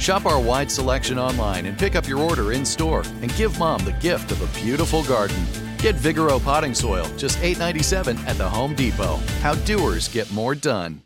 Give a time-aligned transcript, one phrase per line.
[0.00, 3.84] Shop our wide selection online and pick up your order in store and give mom
[3.84, 5.36] the gift of a beautiful garden.
[5.76, 9.16] Get Vigoro potting soil, just $8.97 at the Home Depot.
[9.42, 11.02] How doers get more done.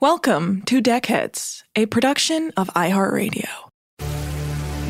[0.00, 3.48] Welcome to Deckheads, a production of iHeartRadio.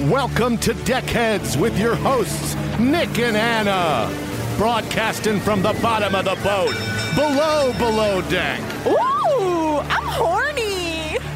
[0.09, 4.11] Welcome to Deckheads with your hosts, Nick and Anna.
[4.57, 6.75] Broadcasting from the bottom of the boat,
[7.15, 8.61] below, below deck.
[8.87, 10.62] Ooh, I'm horny.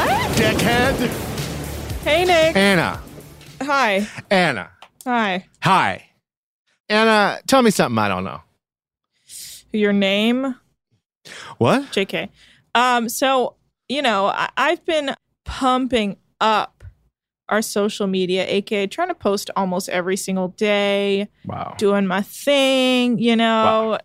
[0.00, 0.36] What?
[0.38, 1.08] Deckhead,
[2.04, 2.56] Hey, Nick.
[2.56, 3.02] Anna.
[3.60, 4.06] Hi.
[4.30, 4.70] Anna.
[5.04, 5.44] Hi.
[5.62, 6.06] Hi.
[6.88, 8.40] Anna, tell me something I don't know.
[9.74, 10.54] Your name?
[11.58, 11.82] What?
[11.92, 12.30] JK.
[12.74, 13.56] Um, so,
[13.90, 16.82] you know, I- I've been pumping up
[17.50, 21.74] our social media, aka trying to post almost every single day, Wow.
[21.76, 23.98] doing my thing, you know, Wow.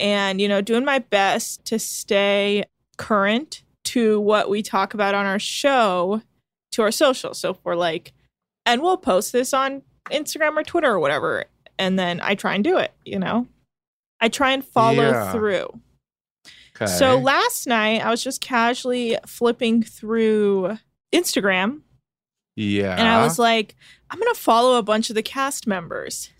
[0.00, 2.64] and, you know, doing my best to stay
[2.96, 6.22] current to what we talk about on our show
[6.72, 7.34] to our social.
[7.34, 8.12] So if we're like,
[8.66, 11.46] and we'll post this on Instagram or Twitter or whatever.
[11.78, 13.46] And then I try and do it, you know?
[14.20, 15.32] I try and follow Yeah.
[15.32, 15.80] through.
[16.76, 16.86] Okay.
[16.86, 20.78] So last night I was just casually flipping through
[21.14, 21.80] Instagram
[22.56, 22.94] yeah.
[22.96, 23.74] and I was like,
[24.10, 26.30] I'm gonna follow a bunch of the cast members.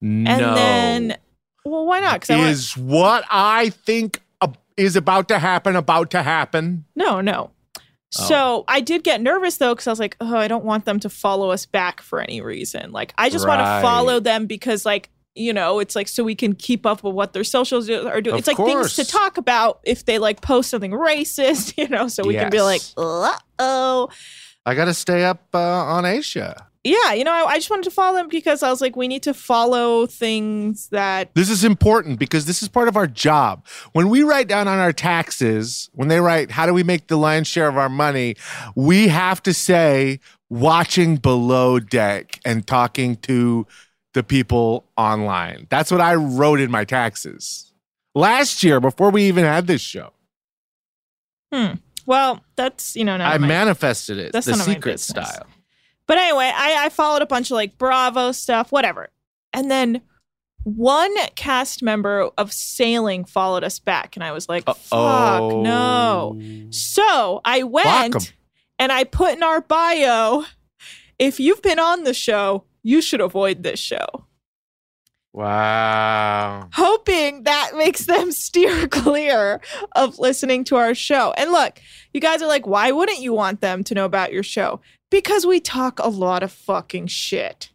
[0.00, 0.30] no.
[0.30, 1.18] And then
[1.64, 2.20] well, why not?
[2.20, 4.22] Because I want is what I think
[4.76, 6.84] is about to happen about to happen?
[6.94, 7.50] no, no.
[8.18, 8.24] Oh.
[8.24, 11.00] So I did get nervous though, because I was like, oh, I don't want them
[11.00, 12.92] to follow us back for any reason.
[12.92, 16.34] Like I just want to follow them because like you know, it's like so we
[16.34, 18.34] can keep up with what their socials are doing.
[18.34, 22.08] Of it's like things to talk about if they like post something racist, you know,
[22.08, 24.08] so we can be like, uh oh.
[24.64, 26.66] I got to stay up uh, on Asia.
[26.86, 29.08] Yeah, you know, I, I just wanted to follow them because I was like, we
[29.08, 31.34] need to follow things that.
[31.34, 33.66] This is important because this is part of our job.
[33.92, 37.16] When we write down on our taxes, when they write, how do we make the
[37.16, 38.36] lion's share of our money?
[38.74, 43.66] We have to say, watching below deck and talking to
[44.14, 45.66] the people online.
[45.70, 47.72] That's what I wrote in my taxes
[48.14, 50.12] last year before we even had this show.
[51.52, 51.74] Hmm.
[52.06, 55.46] Well, that's you know, I manifested it That's the secret style.
[56.06, 59.08] But anyway, I, I followed a bunch of like Bravo stuff, whatever,
[59.52, 60.02] and then
[60.62, 65.62] one cast member of Sailing followed us back, and I was like, "Fuck Uh-oh.
[65.62, 68.34] no!" So I went
[68.78, 70.44] and I put in our bio,
[71.18, 74.26] "If you've been on the show, you should avoid this show."
[75.32, 76.70] Wow.
[76.72, 79.60] hoping that makes them steer clear
[79.94, 81.34] of listening to our show.
[81.36, 81.78] And look,
[82.14, 84.80] you guys are like, why wouldn't you want them to know about your show?
[85.10, 87.70] Because we talk a lot of fucking shit.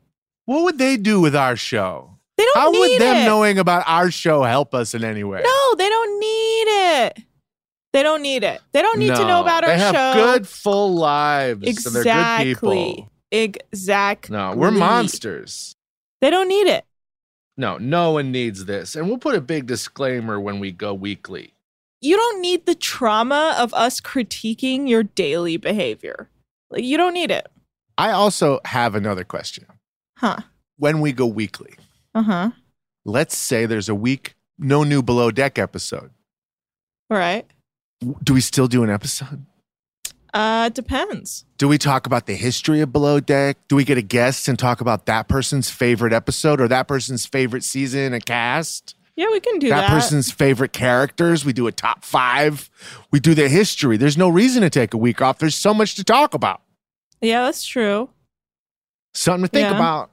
[0.45, 2.17] What would they do with our show?
[2.37, 3.25] They don't How would them it.
[3.25, 5.41] knowing about our show help us in any way?
[5.43, 6.63] No, they don't need
[6.97, 7.19] it.
[7.93, 8.61] They don't need it.
[8.71, 10.13] They don't need to know about our they have show.
[10.13, 11.63] good full lives.
[11.67, 11.91] exactly.
[11.91, 13.11] So they're good people.
[13.31, 14.35] Exactly.
[14.35, 15.75] No, we're monsters.
[16.21, 16.85] They don't need it.
[17.57, 18.95] No, no one needs this.
[18.95, 21.53] And we'll put a big disclaimer when we go weekly.
[22.01, 26.29] You don't need the trauma of us critiquing your daily behavior.
[26.71, 27.47] Like you don't need it.
[27.97, 29.65] I also have another question.
[30.17, 30.37] Huh.
[30.77, 31.73] When we go weekly,
[32.15, 32.51] Uh-huh.
[33.05, 36.11] let's say there's a week, no new below deck episode.
[37.09, 37.45] All right.
[38.23, 39.45] Do we still do an episode?
[40.33, 41.43] Uh depends.
[41.57, 43.57] Do we talk about the history of Below Deck?
[43.67, 47.25] Do we get a guest and talk about that person's favorite episode or that person's
[47.25, 48.95] favorite season and cast?
[49.15, 49.89] Yeah, we can do that that.
[49.89, 51.43] person's favorite characters.
[51.45, 52.69] We do a top five.
[53.11, 53.97] We do their history.
[53.97, 55.37] There's no reason to take a week off.
[55.39, 56.61] There's so much to talk about.
[57.21, 58.09] yeah, that's true.
[59.13, 59.75] Something to think Yeah.
[59.75, 60.11] about.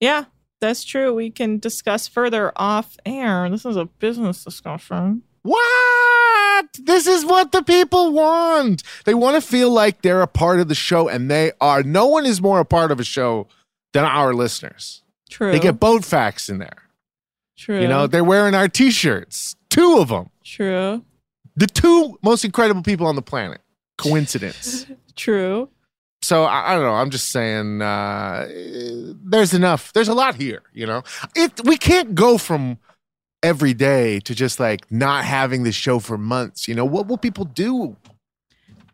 [0.00, 0.24] Yeah,
[0.60, 1.14] that's true.
[1.14, 3.48] We can discuss further off air.
[3.50, 5.22] This is a business discussion.
[5.42, 6.66] What?
[6.82, 8.82] This is what the people want.
[9.04, 11.82] They want to feel like they're a part of the show, and they are.
[11.82, 13.48] No one is more a part of a show
[13.92, 15.02] than our listeners.
[15.28, 15.52] True.
[15.52, 16.83] They get boat facts in there.
[17.56, 17.80] True.
[17.80, 20.30] You know, they're wearing our t shirts, two of them.
[20.44, 21.04] true.
[21.56, 23.60] The two most incredible people on the planet.
[23.96, 24.86] Coincidence.
[25.16, 25.68] True.
[26.20, 26.94] so I, I don't know.
[26.94, 29.92] I'm just saying uh, there's enough.
[29.92, 31.04] There's a lot here, you know?
[31.36, 32.78] It, we can't go from
[33.44, 36.66] every day to just like not having the show for months.
[36.66, 37.96] You know, what will people do?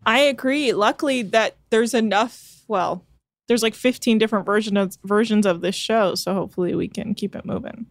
[0.05, 0.75] I agree.
[0.75, 3.07] Luckily that there's enough, well,
[3.49, 7.35] there's like 15 different version of, versions of this show, so hopefully we can keep
[7.35, 7.87] it moving.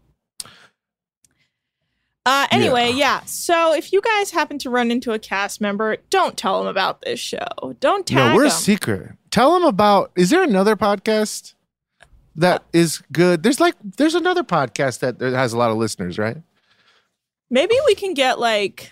[2.25, 3.21] Uh, anyway, yeah.
[3.25, 7.01] So if you guys happen to run into a cast member, don't tell them about
[7.01, 7.75] this show.
[7.79, 8.57] Don't tag no, we're a them.
[8.57, 9.11] secret.
[9.31, 10.11] Tell them about.
[10.15, 11.53] Is there another podcast
[12.35, 13.43] that is good?
[13.43, 16.37] There's like there's another podcast that has a lot of listeners, right?
[17.49, 18.91] Maybe we can get like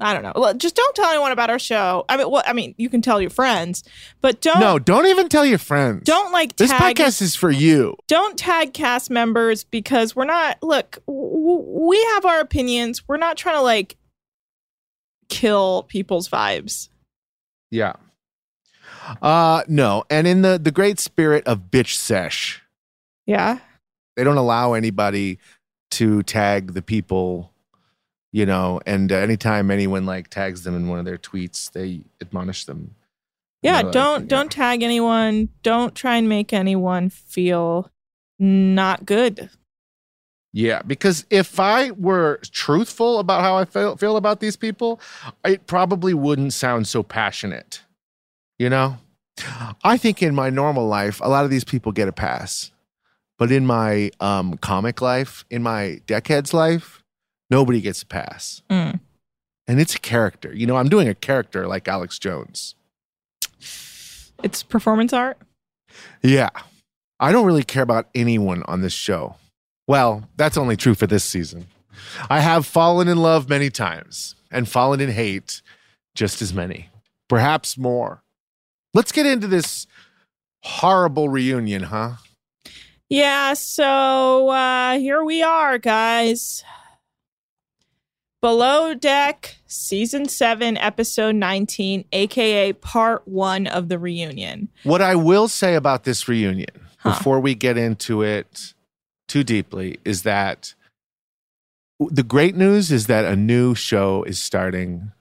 [0.00, 0.32] I don't know.
[0.36, 2.04] Well, just don't tell anyone about our show.
[2.08, 3.82] I mean, well, I mean, you can tell your friends,
[4.20, 6.04] but don't No, don't even tell your friends.
[6.04, 7.96] don't like This podcast is for you.
[8.06, 13.36] don't tag cast members because we're not look w- we have our opinions we're not
[13.36, 13.96] trying to like
[15.28, 16.88] kill people's vibes
[17.70, 17.94] Yeah.
[19.22, 22.62] Uh no, and in the the great spirit of bitch sesh,
[23.26, 23.58] yeah
[24.16, 25.38] they don't allow anybody
[25.92, 27.52] to tag the people,
[28.32, 32.02] you know, and uh, anytime anyone like tags them in one of their tweets, they
[32.20, 32.94] admonish them.
[33.62, 34.28] yeah like, don't yeah.
[34.28, 37.90] don't tag anyone don't try and make anyone feel
[38.38, 39.50] not good
[40.52, 44.98] Yeah, because if I were truthful about how I feel, feel about these people,
[45.44, 47.82] it probably wouldn't sound so passionate.
[48.58, 48.96] You know?
[49.84, 52.72] I think in my normal life, a lot of these people get a pass.
[53.38, 56.97] But in my um, comic life, in my deckhead's life,
[57.50, 58.62] nobody gets a pass.
[58.70, 59.00] Mm.
[59.66, 60.54] And it's a character.
[60.54, 62.74] You know, I'm doing a character like Alex Jones.
[64.42, 65.38] it's performance art
[66.22, 66.50] Yeah.
[67.20, 69.36] I don't really care about anyone on this show.
[69.88, 71.66] Well, that's only true for this season.
[72.30, 75.60] I have fallen in love many times and fallen in hate
[76.14, 76.90] just as many,
[77.28, 78.22] perhaps more.
[78.94, 79.86] Let's get into this
[80.62, 82.12] horrible reunion, huh?
[83.10, 86.62] yeah so uh here we are guys
[88.40, 95.48] below deck season 7 episode 19 aka part 1 of the reunion What I will
[95.48, 96.68] say about this reunion
[97.00, 97.10] Huh.
[97.10, 98.74] before we get into it
[99.28, 100.74] too deeply is that
[102.00, 105.12] the great news is that a new show is starting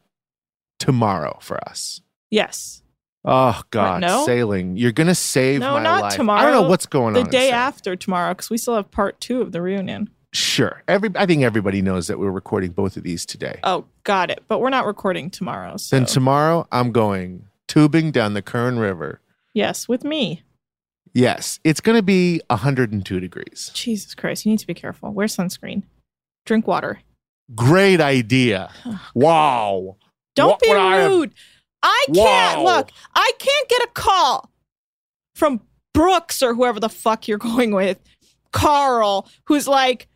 [0.80, 2.02] tomorrow for us.
[2.32, 2.82] yes
[3.30, 4.26] Oh God, no?
[4.26, 4.78] sailing!
[4.78, 6.14] You're gonna save No, my not life.
[6.18, 7.26] I don't know what's going the on.
[7.26, 10.10] The day after tomorrow because we still have part two of the reunion.
[10.34, 10.84] Sure.
[10.88, 13.60] Every I think everybody knows that we're recording both of these today.
[13.64, 14.44] Oh, got it.
[14.48, 15.78] But we're not recording tomorrow.
[15.78, 19.22] So Then tomorrow I'm going tubing down the Kern River.
[19.54, 20.44] yes, with me.
[21.14, 23.72] Yes, it's gonna be 102 degrees.
[23.74, 25.12] Jesus Christ, you need to be careful.
[25.12, 25.84] Wear sunscreen.
[26.46, 27.00] Drink water.
[27.56, 28.70] Great idea.
[28.86, 29.96] Oh, wow.
[30.36, 31.34] Don't What be would I rude.
[31.82, 32.78] I can't Wow.
[32.78, 32.90] look.
[33.16, 34.52] I can't get a call
[35.34, 35.62] from
[35.94, 38.00] Brooks or whoever the fuck you're going with,
[38.52, 40.08] Carl, who's like,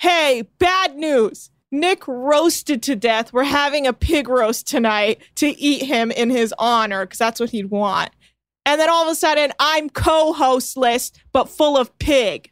[0.00, 1.50] "Hey, bad news.
[1.72, 3.32] Nick roasted to death.
[3.32, 7.50] We're having a pig roast tonight to eat him in his honor because that's what
[7.50, 8.10] he'd want."
[8.66, 12.50] And then all of a sudden, I'm co-hostless but full of pig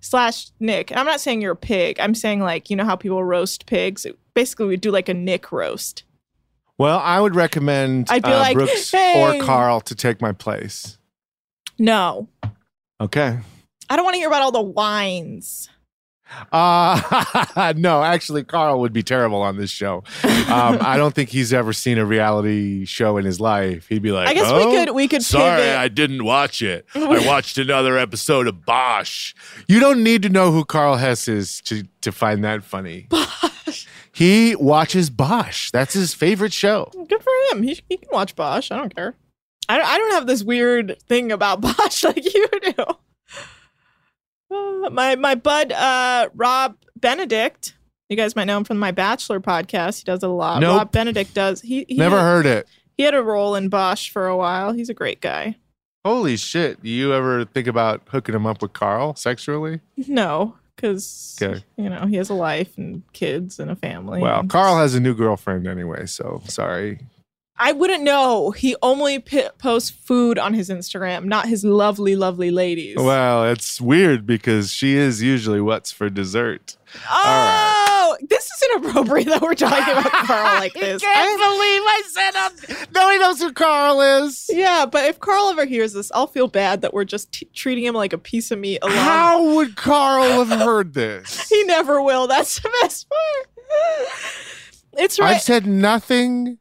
[0.00, 0.90] slash Nick.
[0.90, 2.00] And I'm not saying you're a pig.
[2.00, 4.06] I'm saying like you know how people roast pigs.
[4.34, 6.04] Basically, we do like a Nick roast.
[6.78, 10.32] Well, I would recommend I'd be uh, like, Brooks "Hey." or Carl to take my
[10.32, 10.98] place.
[11.78, 12.28] No,
[13.02, 13.36] Okay.
[13.90, 15.68] I don't want to hear about all the wines.
[16.50, 20.02] Uh, no, actually, Carl would be terrible on this show.
[20.24, 23.88] Um, I don't think he's ever seen a reality show in his life.
[23.88, 26.62] He'd be like, I guess we "Oh, could- we could Sorry, pivot." I didn't watch
[26.62, 26.86] it.
[26.94, 29.34] I watched another episode of Bosch.
[29.68, 33.06] You don't need to know who Carl Hess is to to find that funny.
[33.10, 33.86] Bosch.
[34.12, 35.70] He watches Bosch.
[35.70, 36.90] That's his favorite show.
[37.08, 37.62] Good for him.
[37.62, 38.70] He, he can watch Bosch.
[38.70, 39.14] I don't care.
[39.68, 42.84] I don't, I don't have this weird thing about Bosch like you do.
[44.52, 47.74] Uh, my my bud uh, Rob Benedict.
[48.08, 49.98] You guys might know him from my Bachelor podcast.
[49.98, 50.60] He does it a lot.
[50.60, 50.78] Nope.
[50.78, 51.62] Rob Benedict does.
[51.62, 52.68] He, he Never heard it.
[52.98, 54.72] He had a role in Bosch for a while.
[54.72, 55.56] He's a great guy.
[56.04, 56.82] Holy shit!
[56.82, 59.80] Do you ever think about hooking him up with Carl sexually?
[60.08, 61.62] No, because Okay.
[61.76, 64.20] you know he has a life and kids and a family.
[64.20, 67.00] Well, Carl has a new girlfriend anyway, so sorry.
[67.56, 68.50] I wouldn't know.
[68.50, 72.96] He only p- posts food on his Instagram, not his lovely, lovely ladies.
[72.96, 76.76] Well, it's weird because she is usually what's for dessert.
[77.08, 81.02] Oh, this is inappropriate that we're talking about Carl like this.
[81.06, 84.46] I- believe I said um, nobody knows who Carl is.
[84.48, 87.84] yeah, but if Carl ever hears this, I'll feel bad that we're just t- treating
[87.84, 88.96] him like a piece of meat alone.
[88.96, 91.48] How would Carl have heard this?
[91.52, 92.26] He never will.
[92.26, 94.08] That's the best part.
[94.94, 95.36] It's right.
[95.36, 96.58] I've said nothing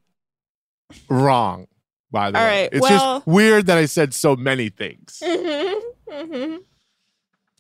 [1.10, 1.68] wrong.
[2.12, 5.22] By the All way, right, it's well- just weird that I said so many things.
[5.24, 5.82] Mhm,
[6.12, 6.58] mhm.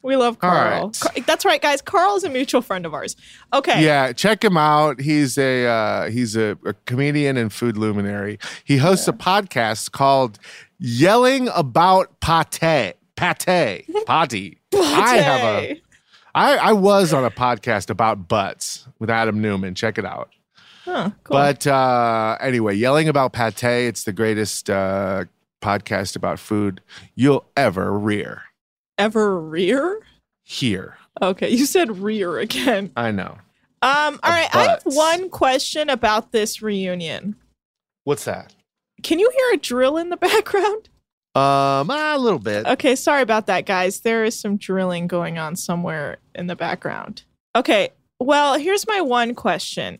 [0.03, 0.91] We love Carl.
[1.15, 1.25] right.
[1.27, 1.79] That's right, guys.
[1.81, 3.15] Carl is a mutual friend of ours.
[3.53, 3.83] Okay.
[3.85, 4.99] Yeah, check him out.
[4.99, 8.39] He's a uh, he's a, a comedian and food luminary.
[8.63, 10.39] He hosts a podcast called
[10.79, 13.37] "Yelling About Pate." Pate.
[13.45, 14.57] Pate.
[14.73, 15.81] I have a.
[16.33, 19.75] I, I was on a podcast about butts with Adam Newman.
[19.75, 20.29] Check it out.
[20.91, 21.37] Huh, cool.
[21.37, 23.87] But uh, anyway, yelling about pate.
[23.87, 25.23] It's the greatest uh,
[25.61, 26.81] podcast about food
[27.15, 28.41] you'll ever rear.
[28.97, 30.01] Ever rear?
[30.43, 32.91] Here, Okay, you said rear again.
[32.97, 33.37] I know.
[33.81, 37.35] Um, all right, I have one question about this reunion.
[38.03, 38.53] What's that?
[39.01, 40.89] Can you hear a drill in the background?
[41.35, 42.65] Um, a little bit.
[42.67, 44.01] Okay, sorry about that, guys.
[44.01, 47.23] There is some drilling going on somewhere in the background.
[47.55, 49.99] Okay, well, here's my one question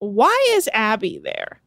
[0.00, 1.60] Why is Abby there?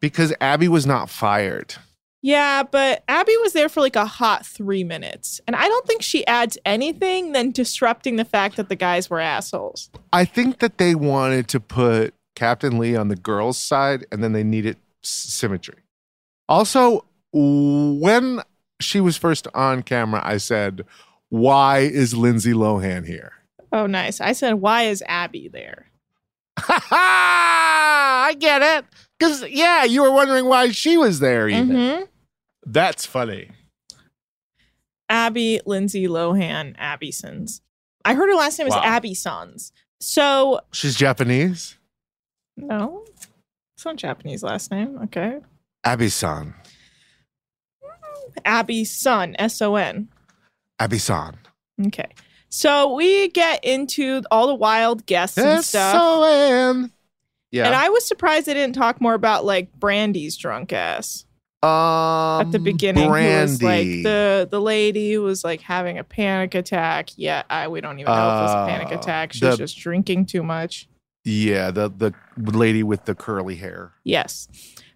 [0.00, 1.76] Because Abby was not fired.
[2.22, 5.40] Yeah, but Abby was there for like a hot three minutes.
[5.46, 9.20] And I don't think she adds anything than disrupting the fact that the guys were
[9.20, 9.90] assholes.
[10.12, 14.32] I think that they wanted to put Captain Lee on the girls' side and then
[14.32, 15.78] they needed symmetry.
[16.48, 18.40] Also, when
[18.80, 20.84] she was first on camera, I said,
[21.28, 23.32] Why is Lindsay Lohan here?
[23.72, 24.20] Oh, nice.
[24.20, 25.89] I said, Why is Abby there?
[26.60, 28.24] Ha ha!
[28.28, 28.84] I get it.
[29.18, 31.68] Because, yeah, you were wondering why she was there, even.
[31.68, 32.08] Mhm.
[32.66, 33.50] That's funny.
[35.08, 37.60] Abby Lindsay Lohan Abby Sons.
[38.04, 38.82] I heard her last name is Wow.
[38.84, 39.72] Abby Sons.
[40.00, 41.76] So She's Japanese.
[42.56, 43.04] no,
[43.76, 44.98] it's not Japanese last name.
[45.04, 45.40] Okay,
[45.84, 46.54] Abby san.
[48.44, 50.08] Abby Son S O N.
[50.78, 51.38] Abby san.
[51.86, 52.08] Okay,
[52.50, 55.94] so we get into all the wild guests and stuff.
[55.94, 56.92] S-O-N.
[57.52, 57.66] Yeah.
[57.66, 61.24] And I was surprised they didn't talk more about like Brandy's drunk ass
[61.62, 61.70] um,
[62.46, 63.04] at the beginning.
[63.06, 64.02] Who was like Brandy.
[64.02, 67.10] the the lady who was like having a panic attack.
[67.16, 69.32] Yeah, I we don't even know if it was a panic Uh, attack.
[69.32, 70.88] She's the- just drinking too much.
[71.24, 73.92] Yeah, the the lady with the curly hair.
[74.04, 74.48] Yes.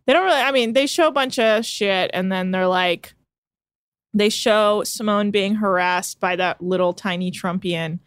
[0.06, 3.14] They don't really, I mean, they show a bunch of shit and then they're like,
[4.14, 7.98] they show Simone being harassed by that little tiny Trumpian.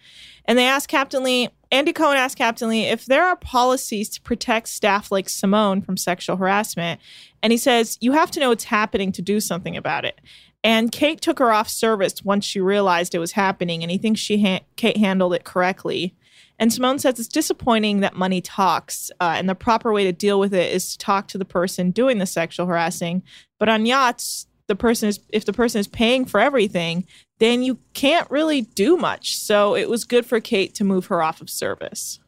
[0.45, 4.21] And they ask Captain Lee, Andy Cohen asked Captain Lee if there are policies to
[4.21, 7.01] protect staff like Simone from sexual harassment.
[7.43, 10.21] And he says, you have to know it's happening to do something about it.
[10.63, 13.83] And Kate took her off service once she realized it was happening.
[13.83, 16.15] And he thinks she ha- Kate handled it correctly.
[16.59, 20.39] And Simone says it's disappointing that money talks, uh, and the proper way to deal
[20.39, 23.21] with it is to talk to the person doing the sexual harassing.
[23.59, 27.05] But on yachts, the person is if the person is paying for everything,
[27.39, 29.37] then you can't really do much.
[29.37, 32.19] So it was good for Kate to move her off of service.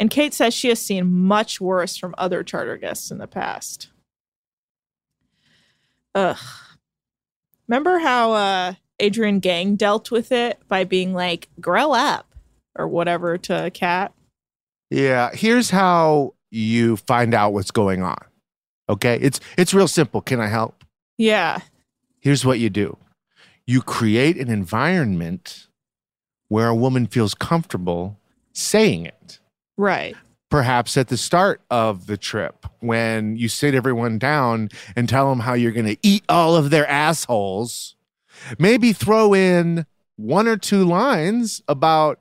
[0.00, 3.88] And Kate says she has seen much worse from other charter guests in the past.
[6.14, 6.36] Ugh.
[7.66, 12.34] Remember how uh, Adrienne Gang dealt with it by being like, grow up
[12.76, 14.12] or whatever to Kat?
[14.90, 18.18] Yeah, here's how you find out what's going on.
[18.88, 19.18] Okay?
[19.20, 20.22] It's it's real simple.
[20.22, 20.77] Can I help?
[21.18, 21.58] Yeah.
[22.20, 22.96] Here's what you do.
[23.66, 25.66] You create an environment
[26.48, 28.18] where a woman feels comfortable
[28.52, 29.38] saying it.
[29.76, 30.16] Right.
[30.50, 35.40] Perhaps at the start of the trip when you sit everyone down and tell them
[35.40, 37.94] how you're going to eat all of their assholes.
[38.58, 39.84] Maybe throw in
[40.16, 42.20] one or two lines about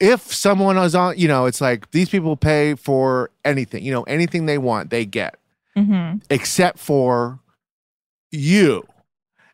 [0.00, 4.02] if someone is on, you know, it's like these people pay for anything, you know,
[4.04, 5.36] anything they want, they get,
[5.76, 6.18] Mm-hmm.
[6.30, 7.38] except for
[8.30, 8.86] you.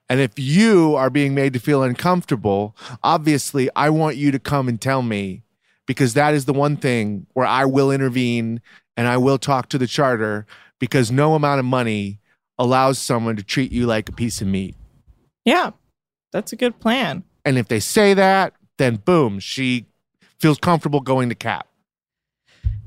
[0.09, 4.69] And if you are being made to feel uncomfortable, obviously, I want you to come
[4.69, 5.43] and tell me
[5.87, 8.61] because that is the one thing where I will intervene
[8.97, 10.47] and I will talk to the charter
[10.79, 12.21] because no amount of money
[12.59, 14.77] allows someone to treat you like a piece of meat.
[15.45, 15.71] Yeah,
[16.33, 17.25] that's a good plan.
[17.45, 19.87] And if they say that, then boom, she
[20.39, 21.69] feels comfortable going to cap.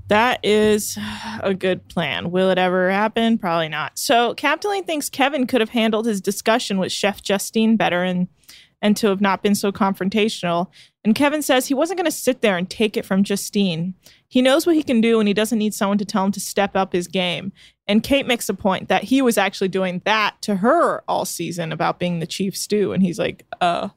[0.10, 0.98] That is
[1.42, 2.32] a good plan.
[2.32, 3.38] Will it ever happen?
[3.38, 3.98] Probably not.
[3.98, 8.28] So Captain thinks Kevin could have handled his discussion with Chef Justine better and
[8.82, 10.68] and to have not been so confrontational.
[11.04, 13.94] And Kevin says he wasn't going to sit there and take it from Justine.
[14.28, 16.40] He knows what he can do and he doesn't need someone to tell him to
[16.40, 17.52] step up his game.
[17.88, 21.72] And Kate makes a point that he was actually doing that to her all season
[21.74, 22.94] about being the chief stew.
[22.94, 23.90] And he's like, uh.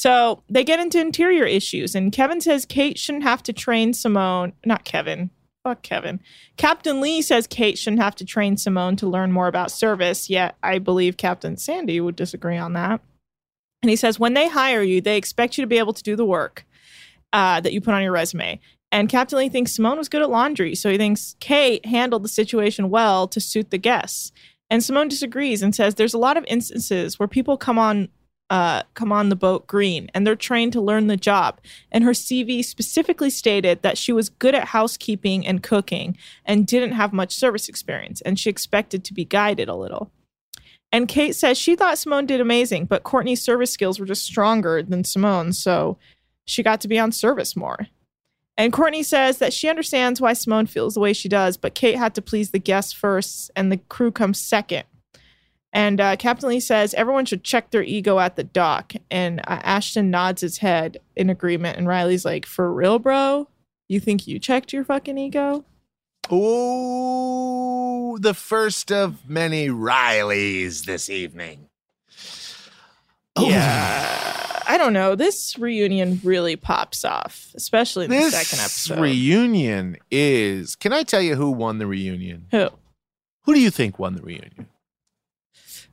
[0.00, 4.54] So they get into interior issues, and Kevin says Kate shouldn't have to train Simone.
[4.64, 5.28] Not Kevin.
[5.62, 6.20] Fuck Kevin.
[6.56, 10.56] Captain Lee says Kate shouldn't have to train Simone to learn more about service, yet
[10.62, 13.02] I believe Captain Sandy would disagree on that.
[13.82, 16.16] And he says, when they hire you, they expect you to be able to do
[16.16, 16.64] the work
[17.34, 18.58] uh, that you put on your resume.
[18.90, 22.28] And Captain Lee thinks Simone was good at laundry, so he thinks Kate handled the
[22.30, 24.32] situation well to suit the guests.
[24.70, 28.08] And Simone disagrees and says there's a lot of instances where people come on
[28.50, 31.60] uh, come on the boat green and they're trained to learn the job.
[31.90, 36.92] And her CV specifically stated that she was good at housekeeping and cooking and didn't
[36.92, 40.10] have much service experience, and she expected to be guided a little.
[40.92, 44.82] And Kate says she thought Simone did amazing, but Courtney's service skills were just stronger
[44.82, 45.98] than Simone's, so
[46.44, 47.86] she got to be on service more.
[48.56, 51.96] And Courtney says that she understands why Simone feels the way she does, but Kate
[51.96, 54.84] had to please the guests first, and the crew comes second.
[55.72, 58.92] And uh, Captain Lee says everyone should check their ego at the dock.
[59.10, 61.78] And uh, Ashton nods his head in agreement.
[61.78, 63.48] And Riley's like, For real, bro?
[63.88, 65.64] You think you checked your fucking ego?
[66.30, 71.68] Oh, the first of many Rileys this evening.
[73.38, 74.62] Yeah.
[74.66, 75.16] I don't know.
[75.16, 79.00] This reunion really pops off, especially in the second episode.
[79.00, 80.76] reunion is.
[80.76, 82.46] Can I tell you who won the reunion?
[82.52, 82.68] Who?
[83.44, 84.68] Who do you think won the reunion?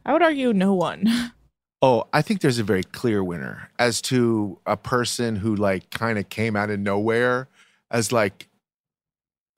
[0.08, 1.06] I would argue no one.
[1.80, 6.18] Oh, I think there's a very clear winner as to a person who like kind
[6.18, 7.50] of came out of nowhere
[7.92, 8.48] as like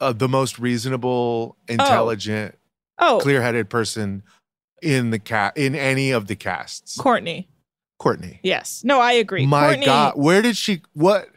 [0.02, 2.58] uh, the most reasonable, intelligent,
[2.98, 4.24] Oh, clear-headed person
[4.82, 6.98] in the cat in any of the casts.
[6.98, 7.48] Courtney.
[8.00, 8.42] Courtney.
[8.44, 8.82] Yes.
[8.84, 9.46] No, I agree.
[9.46, 10.82] My Courtney, God, where did she?
[10.92, 11.30] What?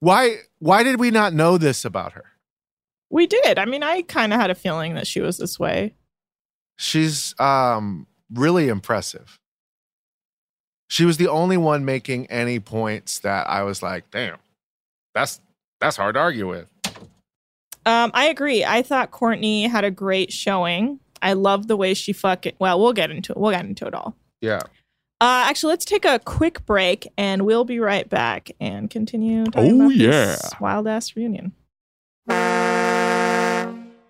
[0.00, 0.40] Why?
[0.58, 2.24] Why did we not know this about her?
[3.08, 3.58] We did.
[3.58, 5.94] I mean, I kind of had a feeling that she was this way.
[6.76, 9.38] She's um really impressive.
[10.88, 14.38] She was the only one making any points that I was like, damn,
[15.14, 15.40] that's
[15.80, 16.70] that's hard to argue with.
[17.84, 18.64] Um, I agree.
[18.64, 21.00] I thought Courtney had a great showing.
[21.22, 22.54] I love the way she fucking.
[22.58, 23.38] Well, we'll get into it.
[23.38, 24.14] We'll get into it all.
[24.40, 24.60] Yeah.
[25.20, 29.44] Uh, actually, let's take a quick break, and we'll be right back and continue.
[29.46, 30.36] Talking Oh, about yeah.
[30.60, 31.52] wild ass reunion.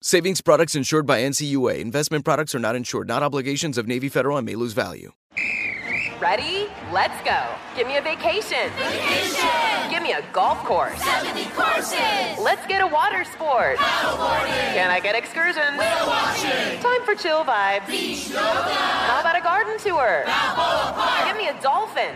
[0.00, 1.80] Savings products insured by NCUA.
[1.80, 5.10] Investment products are not insured, not obligations of Navy Federal and may lose value.
[6.20, 6.68] Ready?
[6.92, 7.48] Let's go.
[7.76, 8.70] Give me a vacation.
[8.76, 9.90] Vacation.
[9.90, 11.02] Give me a golf course.
[11.02, 11.98] 70 courses.
[12.38, 13.78] Let's get a water sport.
[13.78, 14.74] Paddleboarding.
[14.74, 15.76] Can I get excursions?
[15.76, 16.80] Whale watching.
[16.80, 17.88] Time for chill vibes.
[17.88, 18.38] Beach yoga.
[18.38, 20.22] How about a garden tour?
[20.26, 21.26] Balboa Park.
[21.26, 22.14] Give me a dolphin.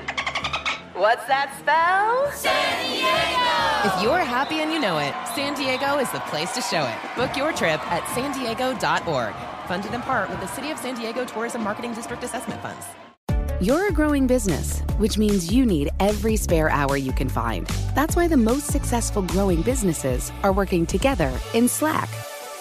[0.95, 2.31] What's that spell?
[2.33, 2.53] San
[2.85, 3.97] Diego.
[3.97, 7.17] If you're happy and you know it, San Diego is the place to show it.
[7.17, 9.35] Book your trip at san diego.org.
[9.67, 12.85] Funded in part with the City of San Diego Tourism Marketing District Assessment Funds.
[13.59, 17.67] You're a growing business, which means you need every spare hour you can find.
[17.95, 22.11] That's why the most successful growing businesses are working together in Slack.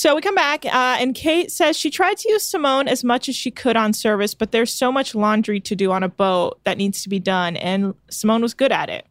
[0.00, 3.28] So we come back, uh, and Kate says she tried to use Simone as much
[3.28, 6.58] as she could on service, but there's so much laundry to do on a boat
[6.64, 9.06] that needs to be done, and Simone was good at it.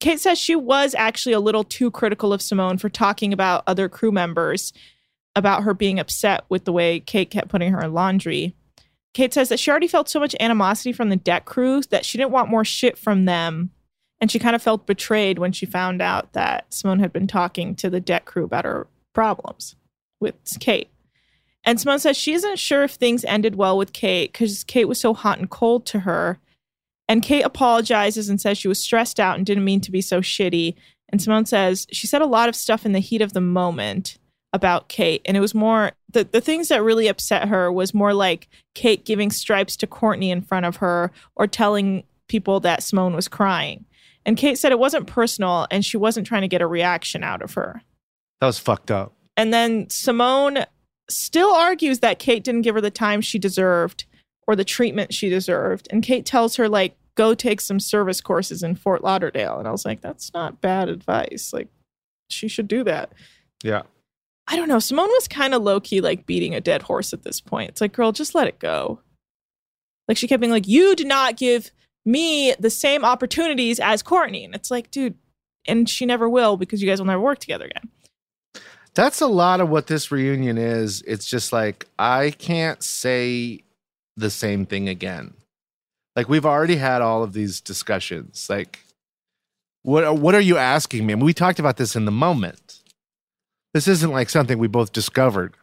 [0.00, 3.86] Kate says she was actually a little too critical of Simone for talking about other
[3.86, 4.72] crew members,
[5.36, 8.56] about her being upset with the way Kate kept putting her in laundry.
[9.12, 12.16] Kate says that she already felt so much animosity from the deck crew that she
[12.16, 13.72] didn't want more shit from them.
[14.22, 17.74] And she kind of felt betrayed when she found out that Simone had been talking
[17.74, 19.76] to the deck crew about her problems
[20.20, 20.90] with Kate.
[21.64, 25.00] And Simone says she isn't sure if things ended well with Kate because Kate was
[25.00, 26.38] so hot and cold to her.
[27.08, 30.20] And Kate apologizes and says she was stressed out and didn't mean to be so
[30.20, 30.74] shitty.
[31.10, 34.16] And Simone says she said a lot of stuff in the heat of the moment
[34.52, 35.20] about Kate.
[35.24, 39.04] And it was more the, the things that really upset her was more like Kate
[39.04, 43.84] giving stripes to Courtney in front of her or telling people that Simone was crying.
[44.24, 47.42] And Kate said it wasn't personal and she wasn't trying to get a reaction out
[47.42, 47.82] of her.
[48.40, 49.12] That was fucked up.
[49.40, 50.66] And then Simone
[51.08, 54.04] still argues that Kate didn't give her the time she deserved
[54.46, 55.88] or the treatment she deserved.
[55.90, 59.58] And Kate tells her, like, go take some service courses in Fort Lauderdale.
[59.58, 61.54] And I was like, that's not bad advice.
[61.54, 61.68] Like,
[62.28, 63.14] she should do that.
[63.64, 63.84] Yeah.
[64.46, 64.78] I don't know.
[64.78, 67.70] Simone was kind of low key like beating a dead horse at this point.
[67.70, 69.00] It's like, girl, just let it go.
[70.06, 71.70] Like, she kept being like, you did not give
[72.04, 74.44] me the same opportunities as Courtney.
[74.44, 75.14] And it's like, dude,
[75.66, 77.88] and she never will because you guys will never work together again.
[78.94, 81.02] That's a lot of what this reunion is.
[81.02, 83.62] It's just like I can't say
[84.16, 85.34] the same thing again.
[86.16, 88.48] Like we've already had all of these discussions.
[88.50, 88.80] Like
[89.82, 91.12] what what are you asking me?
[91.12, 92.80] I mean, we talked about this in the moment.
[93.72, 95.54] This isn't like something we both discovered.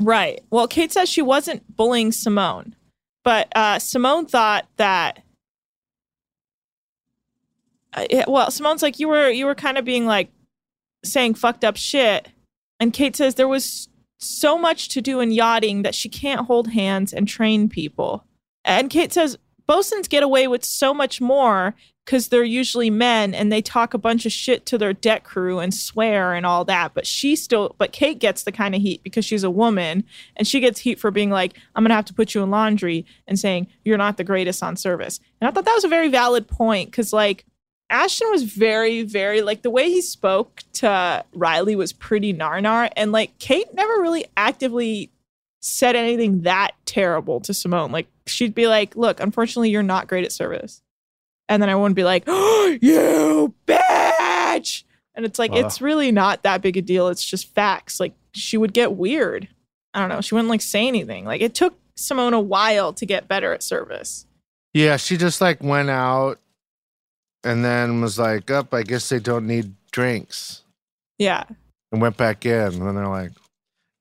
[0.00, 0.42] Right.
[0.50, 2.74] Well, Kate says she wasn't bullying Simone,
[3.22, 5.22] but uh, Simone thought that.
[7.94, 10.30] Uh, well, Simone's like you were you were kind of being like
[11.04, 12.28] saying fucked up shit,
[12.80, 13.88] and Kate says there was
[14.18, 18.24] so much to do in yachting that she can't hold hands and train people.
[18.64, 23.52] And Kate says bosuns get away with so much more because they're usually men and
[23.52, 26.94] they talk a bunch of shit to their deck crew and swear and all that.
[26.94, 30.04] But she still, but Kate gets the kind of heat because she's a woman
[30.36, 32.50] and she gets heat for being like, I'm going to have to put you in
[32.50, 35.20] laundry and saying, you're not the greatest on service.
[35.40, 37.44] And I thought that was a very valid point because, like,
[37.92, 42.90] Ashton was very, very like the way he spoke to Riley was pretty narnar.
[42.96, 45.10] And like Kate never really actively
[45.60, 47.92] said anything that terrible to Simone.
[47.92, 50.82] Like she'd be like, look, unfortunately, you're not great at service.
[51.50, 54.84] And then I wouldn't be like, oh, you bitch.
[55.14, 55.58] And it's like, Ugh.
[55.58, 57.08] it's really not that big a deal.
[57.08, 58.00] It's just facts.
[58.00, 59.48] Like she would get weird.
[59.92, 60.22] I don't know.
[60.22, 61.26] She wouldn't like say anything.
[61.26, 64.26] Like it took Simone a while to get better at service.
[64.72, 66.38] Yeah, she just like went out
[67.44, 70.62] and then was like, "Up, I guess they don't need drinks."
[71.18, 71.44] Yeah.
[71.90, 73.32] And went back in, and then they're like,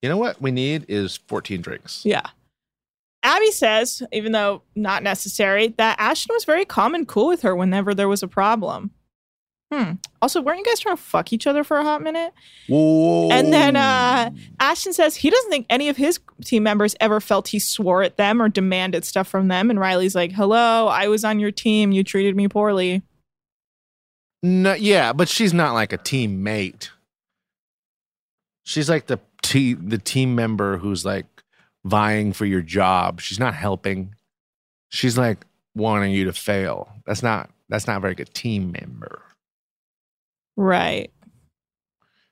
[0.01, 2.27] "You know what we need is 14 drinks." Yeah.
[3.23, 7.56] Abby says, even though not necessary, that Ashton was very calm and cool with her
[7.56, 8.91] whenever there was a problem.
[9.71, 9.93] Hmm.
[10.21, 12.34] Also, weren't you guys trying to fuck each other for a hot minute?
[12.67, 13.30] Whoa.
[13.32, 17.47] And then uh, Ashton says he doesn't think any of his team members ever felt
[17.47, 19.69] he swore at them or demanded stuff from them.
[19.69, 21.93] And Riley's like, hello, I was on your team.
[21.93, 23.01] You treated me poorly.
[24.43, 26.89] No, yeah, but she's not like a teammate.
[28.63, 31.25] She's like the te- the team member who's like
[31.84, 33.21] vying for your job.
[33.21, 34.15] She's not helping.
[34.89, 36.89] She's like wanting you to fail.
[37.06, 39.21] That's not that's not a very good team member.
[40.58, 41.12] Right.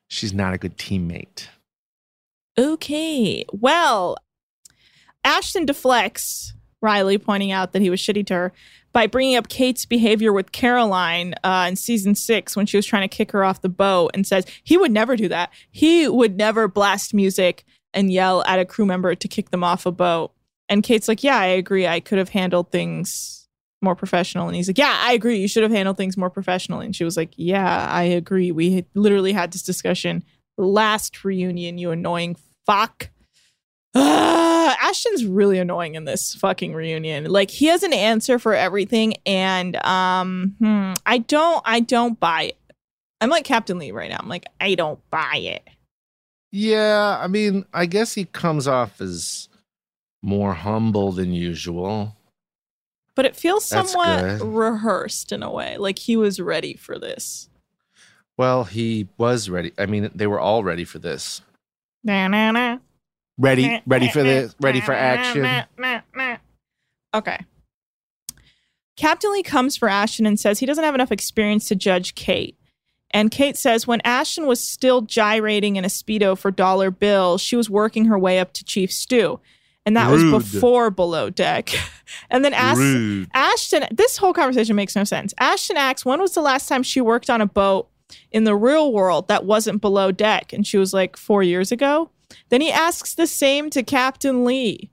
[0.07, 1.47] She's not a good teammate.
[2.57, 3.45] Okay.
[3.53, 4.17] Well,
[5.23, 8.53] Ashton deflects Riley, pointing out that he was shitty to her
[8.91, 13.07] by bringing up Kate's behavior with Caroline uh, in season six when she was trying
[13.07, 15.51] to kick her off the boat and says he would never do that.
[15.71, 19.85] He would never blast music and yell at a crew member to kick them off
[19.85, 20.31] a boat.
[20.67, 21.87] And Kate's like, Yeah, I agree.
[21.87, 23.47] I could have handled things
[23.81, 24.47] more professional.
[24.47, 25.39] And he's like, Yeah, I agree.
[25.39, 26.85] You should have handled things more professionally.
[26.85, 28.51] And she was like, Yeah, I agree.
[28.51, 30.23] We literally had this discussion
[30.57, 33.09] last reunion, you annoying fuck.
[33.95, 37.25] Ah, Ashton's really annoying in this fucking reunion.
[37.25, 42.43] Like he has an answer for everything, and um, hmm, I don't, I don't buy
[42.43, 42.57] it.
[43.21, 44.17] I'm like Captain Lee right now.
[44.19, 45.67] I'm like, I don't buy it.
[46.51, 49.49] Yeah, I mean, I guess he comes off as
[50.21, 52.15] more humble than usual.
[53.15, 54.41] But it feels That's somewhat good.
[54.41, 57.49] rehearsed in a way, like he was ready for this.
[58.37, 59.73] Well, he was ready.
[59.77, 61.41] I mean, they were all ready for this.
[62.03, 62.77] Na-na-na.
[63.39, 65.43] Ready, ready for this, ready for action.
[67.13, 67.37] Okay.
[68.97, 72.57] Captain Lee comes for Ashton and says he doesn't have enough experience to judge Kate.
[73.11, 77.55] And Kate says when Ashton was still gyrating in a Speedo for Dollar Bill, she
[77.55, 79.39] was working her way up to Chief Stew.
[79.85, 80.33] And that Rude.
[80.33, 81.69] was before Below Deck.
[82.29, 83.29] and then Ash- Rude.
[83.33, 85.33] Ashton, this whole conversation makes no sense.
[85.39, 87.89] Ashton asks, when was the last time she worked on a boat
[88.31, 90.53] in the real world that wasn't below deck?
[90.53, 92.11] And she was like, four years ago.
[92.49, 94.89] Then he asks the same to Captain Lee.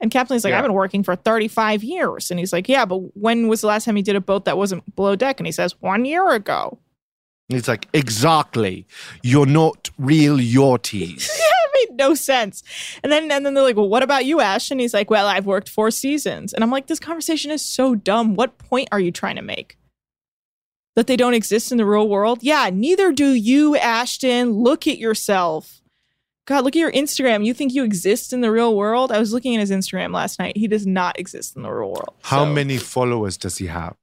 [0.00, 0.58] And Captain Lee's like, Yeah.
[0.58, 2.30] I've been working for 35 years.
[2.30, 4.58] And he's like, Yeah, but when was the last time you did a boat that
[4.58, 5.40] wasn't below deck?
[5.40, 6.78] And he says, One year ago.
[7.48, 8.86] It's like, exactly.
[9.22, 11.28] You're not real yachties.
[11.38, 12.62] that made no sense.
[13.02, 14.70] And then and then they're like, Well, what about you, Ash?
[14.70, 16.52] And he's like, Well, I've worked four seasons.
[16.52, 18.34] And I'm like, This conversation is so dumb.
[18.34, 19.78] What point are you trying to make?
[20.94, 22.38] That they don't exist in the real world?
[22.42, 24.52] Yeah, neither do you, Ashton.
[24.52, 25.82] Look at yourself.
[26.46, 27.44] God, look at your Instagram.
[27.44, 29.10] You think you exist in the real world?
[29.10, 30.56] I was looking at his Instagram last night.
[30.56, 32.14] He does not exist in the real world.
[32.22, 33.96] How So- many followers does he have?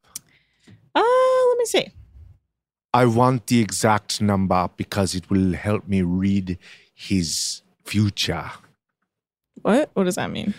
[0.94, 1.02] Uh,
[1.50, 1.88] let me see.
[2.94, 6.60] I want the exact number because it will help me read
[6.94, 8.52] his future.
[9.62, 9.90] What?
[9.94, 10.54] What does that mean?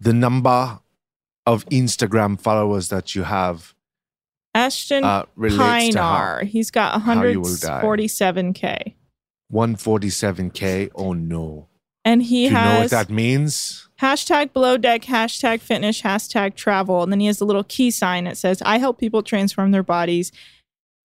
[0.00, 0.78] The number
[1.44, 3.74] of Instagram followers that you have
[4.54, 6.44] Ashton uh, relates to how Pinar.
[6.44, 7.82] He's got how you will die.
[7.82, 8.94] 147k.
[9.52, 10.90] 147k.
[10.94, 11.68] Oh no!
[12.04, 13.88] And he Do you know what that means?
[14.00, 17.02] hashtag below deck, hashtag fitness, hashtag travel.
[17.02, 19.82] And then he has a little key sign that says, I help people transform their
[19.82, 20.32] bodies.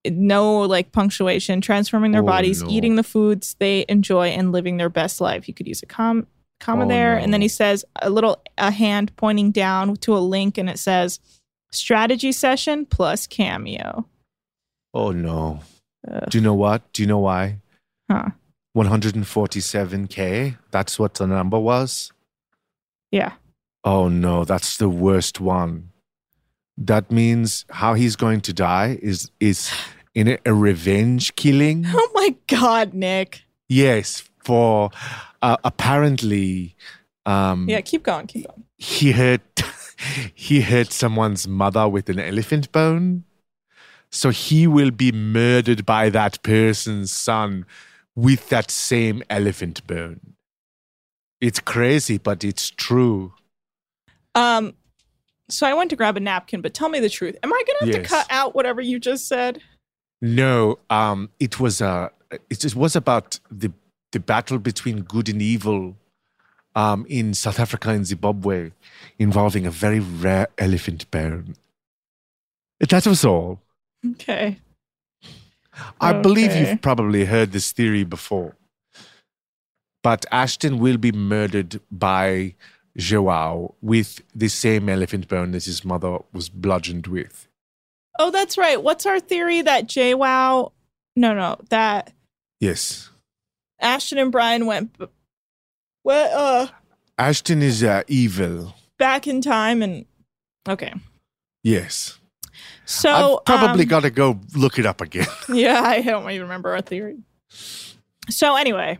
[0.05, 2.69] No like punctuation, transforming their Oh, bodies, no.
[2.69, 5.47] eating the foods they enjoy, and living their best life.
[5.47, 6.27] You could use a com-
[6.59, 7.15] comma Oh, there.
[7.17, 7.45] And then no.
[7.45, 11.19] he says a little a hand pointing down to a link, and it says
[11.71, 14.07] strategy session plus cameo.
[14.93, 15.61] Oh no!
[16.11, 16.23] Ugh.
[16.29, 16.91] Do you know what?
[16.93, 17.59] Do you know why?
[18.11, 18.29] Huh.
[18.75, 20.57] 147k.
[20.71, 22.11] That's what the number was.
[23.11, 23.33] Yeah.
[23.83, 25.91] Oh no, that's the worst one.
[26.77, 29.71] That means how he's going to die is is
[30.13, 31.85] in a, a revenge killing.
[31.93, 33.43] Oh my God, Nick.
[33.69, 34.89] yes, for
[35.41, 36.75] uh, apparently,
[37.25, 38.63] um, Yeah, keep going, keep going.
[38.77, 39.41] he hurt
[40.33, 43.23] he hurt someone's mother with an elephant bone.
[44.13, 47.65] So he will be murdered by that person's son
[48.15, 50.19] with that same elephant bone.
[51.39, 53.33] It's crazy, but it's true.
[54.35, 54.73] Um,
[55.49, 57.35] so I went to grab a napkin, but tell me the truth.
[57.43, 57.97] Am I gonna have Yes.
[57.97, 59.61] to cut out whatever you just said?
[60.21, 62.09] No, um, it was uh,
[62.49, 63.71] it just was about the
[64.11, 65.97] the battle between good and evil
[66.75, 68.71] um, in South Africa and Zimbabwe,
[69.17, 71.55] involving a very rare elephant bone.
[72.79, 73.61] That was all.
[74.11, 74.59] Okay.
[75.99, 78.55] I believe you've probably heard this theory before.
[80.03, 82.55] But Ashton will be murdered by
[82.97, 87.47] Joao with the same elephant bone that his mother was bludgeoned with.
[88.19, 88.81] Oh, that's right.
[88.81, 90.71] What's our theory that JWoww?
[91.15, 92.13] No, no, that
[92.59, 93.09] Yes.
[93.79, 95.07] Ashton and Brian went b-
[96.03, 96.67] what uh
[97.17, 98.75] Ashton is uh, evil.
[98.97, 100.05] back in time and
[100.67, 100.93] okay.
[101.63, 102.17] Yes.
[102.85, 105.27] So I've probably um, got to go look it up again.
[105.49, 107.19] Yeah, I don't even remember our theory.
[108.29, 108.99] So anyway,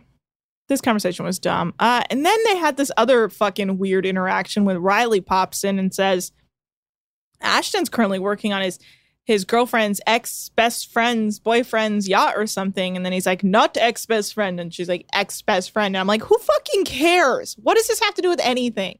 [0.68, 1.74] this conversation was dumb.
[1.78, 5.94] Uh, and then they had this other fucking weird interaction when Riley pops in and
[5.94, 6.32] says,
[7.40, 8.78] Ashton's currently working on his
[9.24, 12.96] his girlfriend's ex best friend's boyfriend's yacht or something.
[12.96, 14.58] And then he's like, not ex best friend.
[14.58, 15.94] And she's like, ex best friend.
[15.94, 17.54] And I'm like, who fucking cares?
[17.62, 18.98] What does this have to do with anything?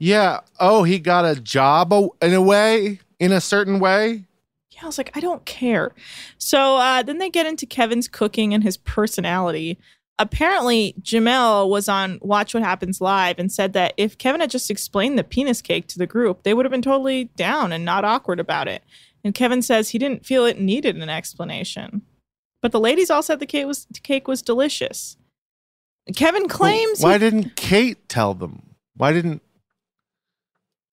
[0.00, 0.40] yeah.
[0.58, 4.24] Oh, he got a job in a way, in a certain way.
[4.70, 5.92] Yeah, I was like, I don't care.
[6.38, 9.78] So uh, then they get into Kevin's cooking and his personality.
[10.18, 14.70] Apparently, Jamel was on Watch What Happens Live and said that if Kevin had just
[14.70, 18.04] explained the penis cake to the group, they would have been totally down and not
[18.04, 18.82] awkward about it.
[19.24, 22.02] And Kevin says he didn't feel it needed an explanation.
[22.62, 25.16] But the ladies all said the cake was the cake was delicious.
[26.14, 28.74] Kevin claims Why he- didn't Kate tell them?
[28.96, 29.42] Why didn't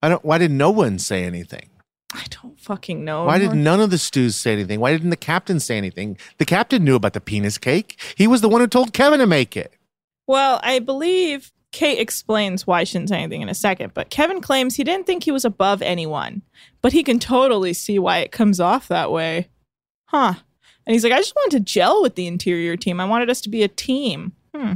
[0.02, 1.70] I don't why did no one say anything?
[2.14, 3.26] I don't fucking know.
[3.26, 4.80] Why did none of the stews say anything?
[4.80, 6.18] Why didn't the captain say anything?
[6.38, 8.00] The captain knew about the penis cake.
[8.16, 9.74] He was the one who told Kevin to make it.
[10.26, 14.42] Well, I believe Kate explains why she didn't say anything in a second, but Kevin
[14.42, 16.42] claims he didn't think he was above anyone,
[16.82, 19.50] but he can totally see why it comes off that way.
[20.06, 20.34] Huh.
[20.86, 23.02] And he's like, I just wanted to gel with the interior team.
[23.02, 24.32] I wanted us to be a team.
[24.56, 24.74] Hmm.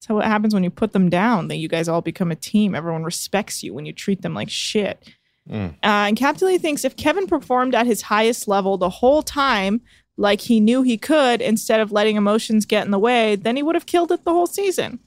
[0.00, 1.48] So what happens when you put them down?
[1.48, 2.74] That you guys all become a team.
[2.74, 5.08] Everyone respects you when you treat them like shit.
[5.50, 5.70] Mm.
[5.70, 9.80] Uh, and Captain Lee thinks if Kevin performed at his highest level the whole time,
[10.16, 13.62] like he knew he could, instead of letting emotions get in the way, then he
[13.62, 15.00] would have killed it the whole season.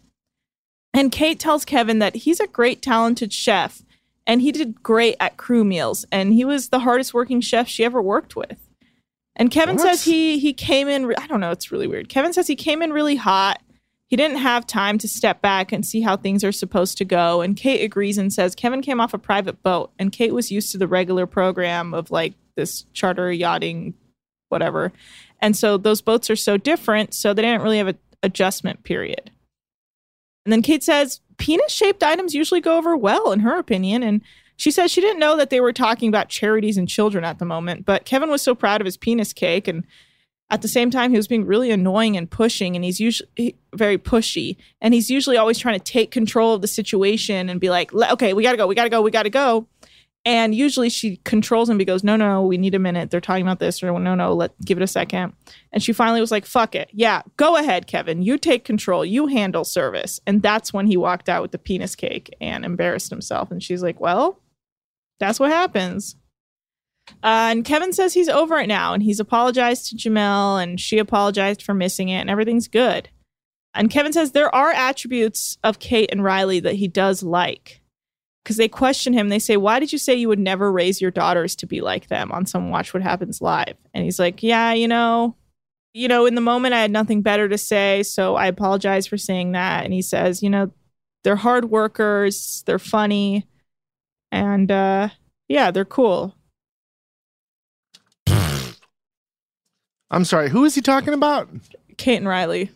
[0.94, 3.82] And Kate tells Kevin that he's a great, talented chef
[4.26, 7.84] and he did great at crew meals and he was the hardest working chef she
[7.84, 8.58] ever worked with.
[9.36, 9.84] And Kevin What?
[9.84, 11.14] says he he came in.
[11.18, 11.52] I don't know.
[11.52, 12.08] It's really weird.
[12.08, 13.62] Kevin says he came in really hot.
[14.08, 17.42] He didn't have time to step back and see how things are supposed to go.
[17.42, 20.72] And Kate agrees and says Kevin came off a private boat, and Kate was used
[20.72, 23.96] to the regular program of like this charter yachting,
[24.50, 24.94] whatever.
[25.42, 29.32] And so those boats are so different, so they didn't really have an adjustment period.
[30.46, 34.04] And then Kate says penis shaped items usually go over well, in her opinion.
[34.04, 34.22] And
[34.56, 37.46] she says she didn't know that they were talking about charities and children at the
[37.46, 39.68] moment, but Kevin was so proud of his penis cake.
[39.68, 39.84] And
[40.50, 42.76] at the same time, he was being really annoying and pushing.
[42.76, 44.58] And he's usually very pushy.
[44.80, 48.34] And he's usually always trying to take control of the situation and be like, okay,
[48.34, 49.68] we got to go, we got to go, we got to go.
[50.28, 53.12] And usually she controls him because no, no, we need a minute.
[53.12, 55.34] They're talking about this, or no, no, let give it a second.
[55.72, 58.24] And she finally was like, "Fuck it, yeah, go ahead, Kevin.
[58.24, 59.06] You take control.
[59.06, 63.12] You handle service." And that's when he walked out with the penis cake and embarrassed
[63.12, 63.52] himself.
[63.52, 64.40] And she's like, "Well,
[65.20, 66.16] that's what happens."
[67.24, 70.98] Uh, and Kevin says he's over it now, and he's apologized to Jamel, and she
[70.98, 73.10] apologized for missing it, and everything's good.
[73.74, 77.82] And Kevin says there are attributes of Kate and Rhylee that he does like
[78.44, 79.30] because they question him.
[79.30, 82.08] They say, Why did you say you would never raise your daughters to be like
[82.08, 83.76] them on some Watch What Happens Live?
[83.94, 85.36] And he's like, Yeah, you know,
[85.94, 89.18] you know, in the moment I had nothing better to say, so I apologize for
[89.18, 89.84] saying that.
[89.84, 90.72] And he says, You know,
[91.24, 93.48] they're hard workers, they're funny,
[94.32, 95.10] and uh
[95.48, 96.36] yeah, they're cool.
[100.12, 100.50] I'm sorry.
[100.50, 101.50] Who is he talking about?
[101.98, 102.70] Kate and Rhylee.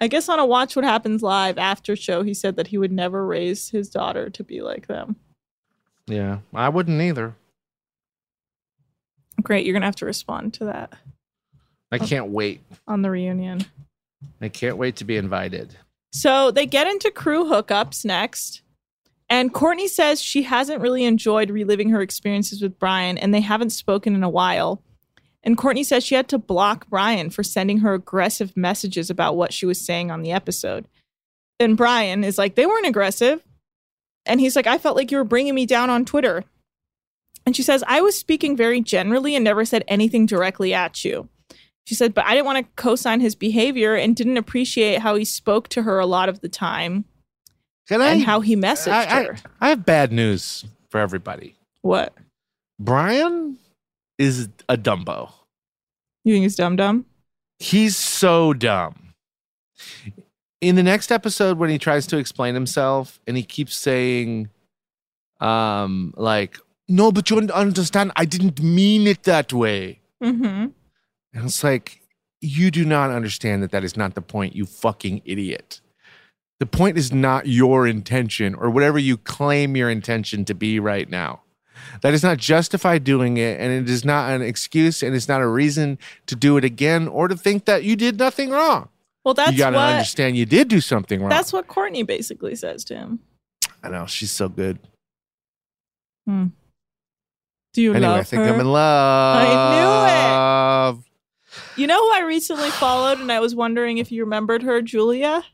[0.00, 2.92] I guess on a Watch What Happens Live after show, he said that he would
[2.92, 5.16] never raise his daughter to be like them.
[6.06, 7.34] Yeah, I wouldn't either.
[9.42, 10.94] Great, you're gonna have to respond to that
[11.92, 12.06] I oh.
[12.06, 12.62] can't wait.
[12.86, 13.64] on the reunion.
[14.40, 15.76] I can't wait to be invited.
[16.12, 18.62] So they get into crew hookups next.
[19.28, 23.70] And Courtney says she hasn't really enjoyed reliving her experiences with Brian and they haven't
[23.70, 24.82] spoken in a while.
[25.42, 29.52] And Courtney says she had to block Brian for sending her aggressive messages about what
[29.52, 30.86] she was saying on the episode.
[31.58, 33.42] And Brian is like, they weren't aggressive.
[34.26, 36.44] And he's like, I felt like you were bringing me down on Twitter.
[37.46, 41.28] And she says, I was speaking very generally and never said anything directly at you.
[41.86, 45.14] She said, but I didn't want to co sign his behavior and didn't appreciate how
[45.14, 47.06] he spoke to her a lot of the time
[47.88, 48.08] Can I?
[48.12, 49.36] and how he messaged I, I- her.
[49.60, 51.56] I have bad news for everybody.
[51.80, 52.12] What?
[52.78, 53.58] Brian
[54.20, 55.32] is a Dumbo.
[56.24, 57.06] You think he's dumb dumb?
[57.58, 59.14] He's so dumb.
[60.60, 64.50] In the next episode, when he tries to explain himself and he keeps saying,
[65.40, 70.00] um, like, no, but you don't understand, I didn't mean it that way.
[70.22, 70.66] Mm-hmm.
[71.32, 72.02] And it's like,
[72.42, 75.80] you do not understand that that is not the point, you fucking idiot.
[76.58, 81.08] The point is not your intention or whatever you claim your intention to be right
[81.08, 81.40] now.
[82.02, 85.40] That is not justify doing it, and it is not an excuse, and it's not
[85.40, 88.88] a reason to do it again or to think that you did nothing wrong.
[89.24, 91.28] Well, that's you gotta understand you did do something wrong.
[91.28, 93.20] that's what Courtney basically says to him.
[93.82, 94.78] I know she's so good.
[96.26, 96.46] Hmm.
[97.74, 98.54] Do you anyway, love I think her?
[98.54, 99.46] I'm in love.
[99.46, 101.04] I knew it.
[101.76, 105.44] You know who I recently followed, and I was wondering if you remembered her, Julia.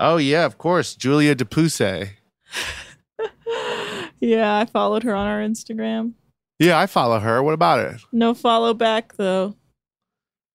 [0.00, 2.10] Oh yeah, of course, Julia DePusse.
[4.22, 6.12] Yeah, I followed her on our Instagram.
[6.60, 7.42] Yeah, I follow her.
[7.42, 8.00] What about it?
[8.12, 9.56] No follow back though.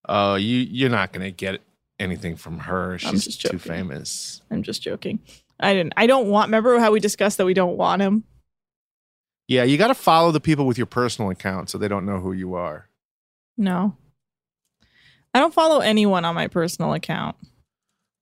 [0.07, 1.59] Oh, you you're not gonna get
[1.99, 2.97] anything from her.
[2.97, 3.59] She's just too joking.
[3.59, 4.41] famous.
[4.49, 5.19] I'm just joking.
[5.59, 5.93] I didn't.
[5.97, 6.47] I don't want.
[6.47, 8.23] Remember how we discussed that we don't want him?
[9.49, 12.19] Yeah, you got to follow the people with your personal account so they don't know
[12.19, 12.87] who you are.
[13.57, 13.95] No.
[15.33, 17.35] I don't follow anyone on my personal account.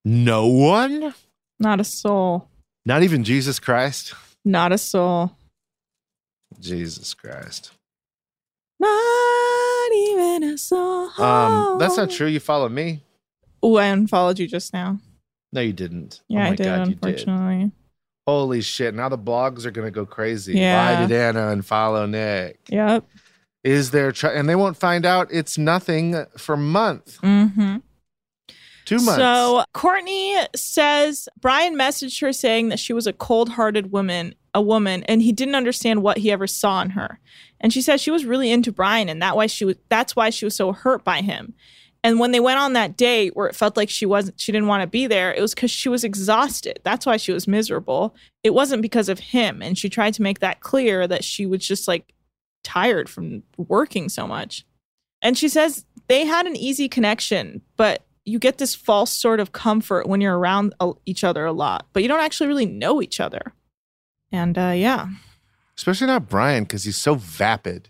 [0.06, 1.14] No one,
[1.60, 2.48] Not a soul.
[2.86, 4.14] not even Jesus Christ.
[4.46, 5.32] Not a soul.
[6.60, 7.72] Jesus Christ.
[8.80, 11.10] Not even a soul.
[11.20, 12.28] Um, that's not true.
[12.28, 13.02] You follow me.
[13.64, 15.00] Oh, I unfollowed you just now.
[15.52, 16.22] No, you didn't.
[16.28, 17.04] Yeah, oh my I did, God, you did.
[17.06, 17.72] unfortunately.
[18.28, 18.94] Holy shit!
[18.96, 20.54] Now the blogs are gonna go crazy.
[20.58, 21.00] Yeah.
[21.02, 22.60] Why did Anna unfollow Nick?
[22.70, 23.06] Yep.
[23.64, 24.12] Is there?
[24.12, 25.28] Tr- and they won't find out.
[25.32, 27.78] It's nothing for a month, Mm-hmm.
[28.86, 29.18] Two months.
[29.18, 35.04] So Courtney says Brian messaged her saying that she was a cold-hearted woman, a woman,
[35.04, 37.20] and he didn't understand what he ever saw in her.
[37.60, 40.30] And she says she was really into Brian, and that why she was that's why
[40.30, 41.54] she was so hurt by him.
[42.04, 44.68] And when they went on that date where it felt like she wasn't she didn't
[44.68, 46.80] want to be there, it was because she was exhausted.
[46.84, 48.16] That's why she was miserable.
[48.44, 49.64] It wasn't because of him.
[49.64, 52.14] And she tried to make that clear that she was just like
[52.64, 54.66] tired from working so much.
[55.24, 59.52] And she says they had an easy connection, but you get this false sort of
[59.52, 60.74] comfort when you're around
[61.06, 63.54] each other a lot, but you don't actually really know each other.
[64.32, 65.08] And uh, yeah,
[65.78, 67.90] especially not Brian because he's so vapid.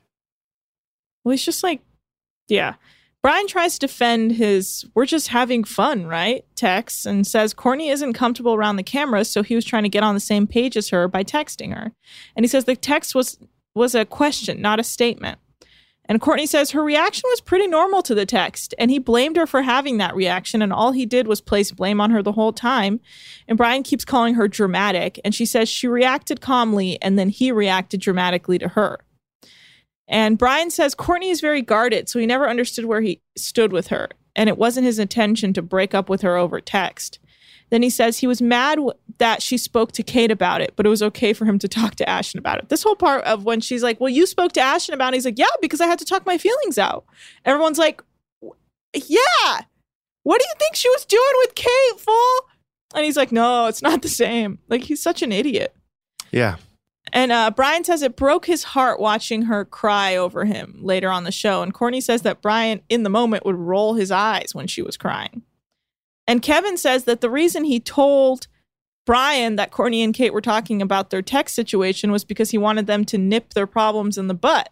[1.24, 1.82] well, he's just like
[2.48, 2.76] Yeah.
[3.24, 6.46] Brian tries to defend his we're just having fun, right?
[6.56, 10.04] Text and says Courtney isn't comfortable around the camera, so he was trying to get
[10.04, 11.92] on the same page as her by texting her.
[12.36, 13.40] And he says the text was
[13.74, 15.40] was a question, not a statement.
[16.08, 19.48] And Courtney says her reaction was pretty normal to the text, and he blamed her
[19.48, 22.54] for having that reaction, and all he did was place blame on her the whole
[22.54, 23.00] time.
[23.48, 27.52] And Brian keeps calling her dramatic, and she says she reacted calmly, and then he
[27.52, 29.00] reacted dramatically to her.
[30.08, 33.88] And Brian says Courtney is very guarded, so he never understood where he stood with
[33.88, 37.18] her, and it wasn't his intention to break up with her over text.
[37.70, 38.80] Then he says he was mad
[39.18, 41.96] that she spoke to Kate about it, but it was okay for him to talk
[41.96, 42.70] to Ashton about it.
[42.70, 45.26] This whole part of when she's like, Well, you spoke to Ashton about it, he's
[45.26, 47.06] like, Yeah, because I had to talk my feelings out.
[47.44, 48.02] Everyone's like,
[48.94, 49.62] Yeah,
[50.24, 52.50] what do you think she was doing with Kate, fool?
[52.94, 54.60] And he's like, No, it's not the same.
[54.70, 55.76] Like, he's such an idiot.
[56.32, 56.58] Yeah.
[57.14, 61.24] And uh, Brian says it broke his heart watching her cry over him later on
[61.24, 61.62] the show.
[61.62, 64.98] And Courtney says that Brian, in the moment, would roll his eyes when she was
[64.98, 65.44] crying.
[66.28, 68.48] And Kevin says that the reason he told
[69.06, 72.88] Brian that Courtney and Kate were talking about their text situation was because he wanted
[72.88, 74.70] them to nip their problems in the butt.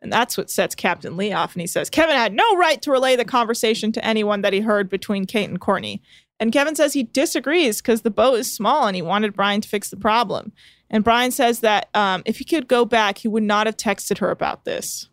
[0.00, 1.54] And that's what sets Captain Lee off.
[1.54, 4.60] And he says Kevin had no right to relay the conversation to anyone that he
[4.60, 6.02] heard between Kate and Courtney.
[6.38, 9.68] And Kevin says he disagrees because the boat is small and he wanted Brian to
[9.68, 10.52] fix the problem.
[10.90, 14.18] And Brian says that um, if he could go back, he would not have texted
[14.18, 15.08] her about this.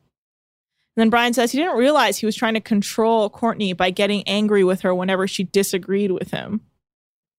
[0.95, 4.27] And then Brian says he didn't realize he was trying to control Courtney by getting
[4.27, 6.61] angry with her whenever she disagreed with him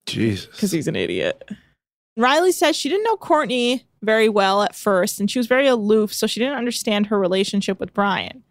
[0.06, 0.46] Jesus.
[0.46, 1.50] because he's an idiot.
[2.18, 6.12] Rhylee says she didn't know Courtney very well at first and she was very aloof,
[6.12, 8.42] so she didn't understand her relationship with Brian.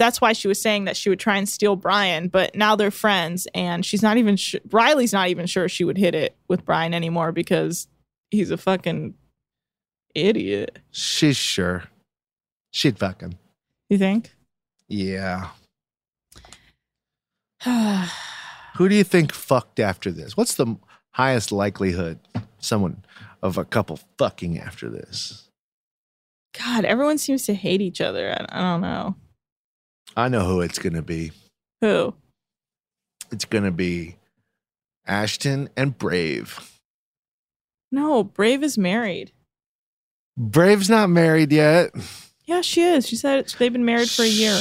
[0.00, 2.90] That's why she was saying that she would try and steal Brian, but now they're
[2.90, 4.60] friends and she's not even sure.
[4.68, 7.86] Rhylee's not even sure she would hit it with Brian anymore because
[8.32, 9.14] he's a fucking
[10.14, 10.80] idiot.
[10.90, 11.84] She's sure.
[12.72, 13.38] She'd fucking.
[13.88, 14.34] You think?
[14.88, 15.48] Yeah.
[18.76, 20.36] Who do you think fucked after this?
[20.36, 20.76] What's the
[21.12, 22.18] highest likelihood
[22.58, 23.04] someone
[23.42, 25.48] of a couple fucking after this?
[26.58, 28.32] God, everyone seems to hate each other.
[28.32, 29.16] I, I don't know.
[30.16, 31.32] I know who it's going to be.
[31.80, 32.14] Who?
[33.30, 34.16] It's going to be
[35.06, 36.78] Ashton and Brave.
[37.90, 39.32] No, Brave is married.
[40.36, 41.90] Brave's not married yet.
[42.46, 43.08] Yeah, she is.
[43.08, 44.58] She said they've been married for a year.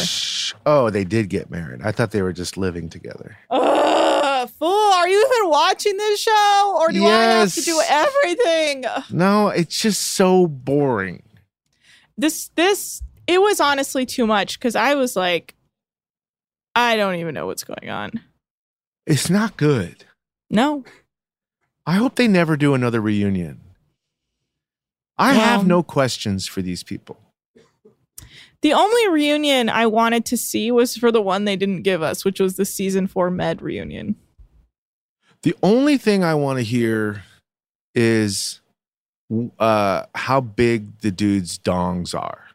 [0.66, 1.82] Oh, they did get married.
[1.84, 3.36] I thought they were just living together.
[3.50, 6.78] Ugh, fool, are you even watching this show?
[6.80, 8.86] Or do I have to do everything?
[9.12, 11.24] No, it's just so boring.
[12.18, 15.56] This this it was honestly too much because I was like,
[16.76, 18.12] I don't even know what's going on.
[19.06, 20.06] It's not good.
[20.50, 20.86] No.
[21.86, 23.60] I hope they never do another reunion.
[25.18, 27.20] I have no questions for these people.
[28.64, 32.24] The only reunion I wanted to see was for the one they didn't give us,
[32.24, 34.16] which was the season four med reunion.
[35.42, 37.24] The only thing I want to hear
[37.94, 38.62] is
[39.60, 42.46] uh, how big the dudes' dongs are.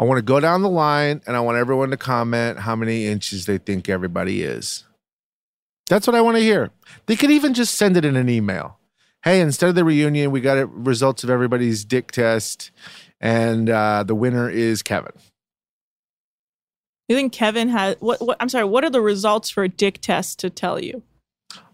[0.00, 3.06] I want to go down the line and I want everyone to comment how many
[3.06, 4.84] inches they think everybody is.
[5.88, 6.72] That's what I want to hear.
[7.06, 8.78] They could even just send it in an email.
[9.22, 12.70] Hey, instead of the reunion, we got results of everybody's dick test,
[13.20, 15.12] and uh, the winner is Kevin.
[17.08, 20.00] You think Kevin has what, what I'm sorry, what are the results for a dick
[20.00, 21.02] test to tell you?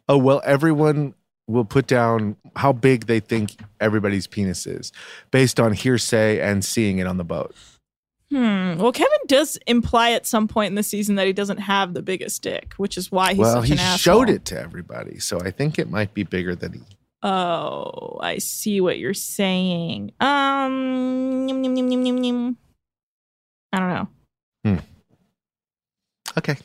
[0.09, 1.15] Oh, well, everyone
[1.47, 4.93] will put down how big they think everybody's penis is
[5.31, 7.55] based on hearsay and seeing it on the boat.
[8.31, 8.79] Hmm.
[8.79, 12.03] Well, Kevin does imply at some point in the season that he doesn't have the
[12.03, 14.21] biggest dick, which is why he's well, such he an asshole.
[14.21, 16.81] showed it to everybody, so I think it might be bigger than he.
[17.25, 20.13] Oh, I see what you're saying.
[20.21, 21.79] Um, yum, yum,
[22.25, 22.57] yum.
[23.73, 24.09] I don't know.
[26.37, 26.57] Okay.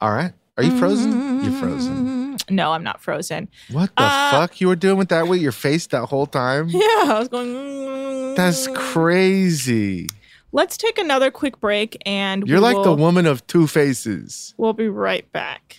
[0.00, 0.32] All right.
[0.56, 1.44] Are you frozen?
[1.44, 2.36] You're frozen.
[2.50, 3.48] No, I'm not frozen.
[3.70, 6.68] What the Uh, fuck you were doing with that with your face that whole time?
[6.70, 7.48] Yeah, I was going.
[7.54, 8.36] mm.
[8.36, 10.08] That's crazy.
[10.52, 14.54] Let's take another quick break, and You're like the woman of two faces.
[14.58, 15.78] We'll be right back.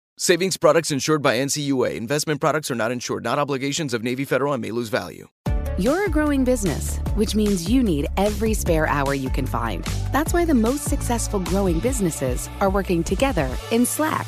[0.23, 1.95] Savings products insured by NCUA.
[1.95, 5.27] Investment products are not insured, not obligations of Navy Federal and may lose value.
[5.79, 9.83] You're a growing business, which means you need every spare hour you can find.
[10.13, 14.27] That's why the most successful growing businesses are working together in Slack.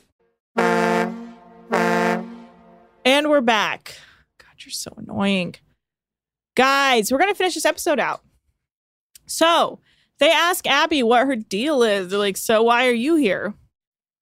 [0.57, 1.33] And
[3.29, 3.95] we're back.
[4.39, 5.55] God, you're so annoying.
[6.55, 8.21] Guys, we're going to finish this episode out.
[9.25, 9.79] So
[10.19, 12.09] they ask Abby what her deal is.
[12.09, 13.53] They're like, So why are you here?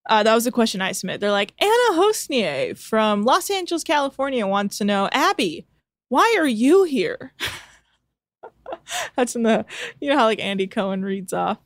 [0.10, 1.22] Uh, that was a question I submitted.
[1.22, 5.68] They're like, Anna Hosnier from Los Angeles, California wants to know, Abby,
[6.08, 7.34] why are you here?
[9.16, 9.66] That's in the,
[10.00, 11.58] you know how like Andy Cohen reads off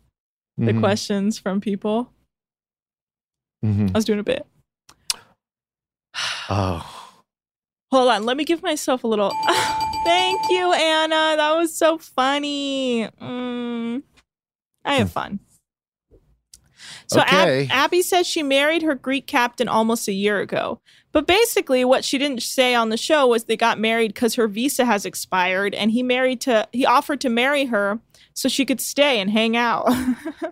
[0.57, 0.79] the Mhm.
[0.81, 2.11] questions from people.
[3.63, 3.89] Mhm.
[3.89, 4.45] I was doing a bit.
[6.49, 6.89] Oh.
[7.91, 9.31] Hold on, let me give myself a little.
[10.05, 11.35] Thank you, Anna.
[11.37, 13.07] That was so funny.
[13.21, 14.03] Mm,
[14.83, 15.39] I have fun.
[17.07, 20.81] So Ab- Abby says she married her Greek captain almost a year ago.
[21.11, 24.47] But basically, what she didn't say on the show was they got married because her
[24.47, 27.99] visa has expired, and he married to he offered to marry her
[28.33, 29.87] so she could stay and hang out.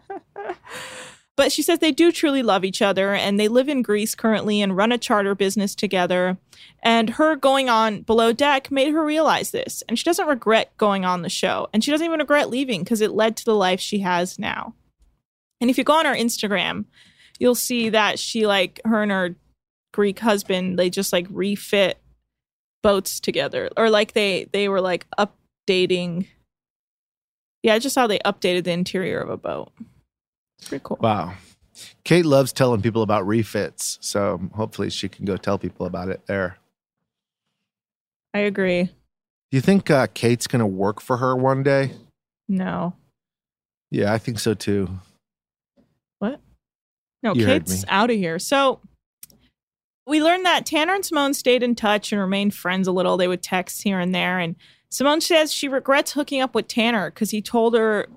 [1.41, 4.61] but she says they do truly love each other, and they live in Greece currently
[4.61, 6.37] and run a charter business together.
[6.83, 11.03] And her going on below deck made her realize this, and she doesn't regret going
[11.03, 13.79] on the show, and she doesn't even regret leaving because it led to the life
[13.79, 14.75] she has now.
[15.59, 16.85] And if you go on her Instagram,
[17.39, 19.35] you'll see that she like her and her
[19.95, 21.97] Greek husband, they just like refit
[22.83, 23.71] boats together.
[23.75, 26.27] Or like they they were like updating
[27.63, 29.71] Yeah, I just saw they updated the interior of a boat.
[30.66, 30.97] Pretty cool.
[31.01, 31.34] Wow.
[32.03, 36.26] Kate loves telling people about refits, so hopefully she can go tell people about it
[36.28, 36.57] there.
[38.34, 38.84] I agree.
[38.84, 38.91] Do
[39.57, 41.91] you think uh, Kate's going to work for her one day?
[42.47, 42.93] No.
[43.89, 44.89] Yeah, I think so too.
[46.20, 46.39] What?
[47.24, 48.39] No, You Kate's out of here.
[48.39, 48.80] So
[50.07, 53.18] we learned that Tanner and Simone stayed in touch and remained friends a little.
[53.18, 54.39] They would text here and there.
[54.39, 54.55] And
[54.89, 58.07] Simone says she regrets hooking up with Tanner because he told her,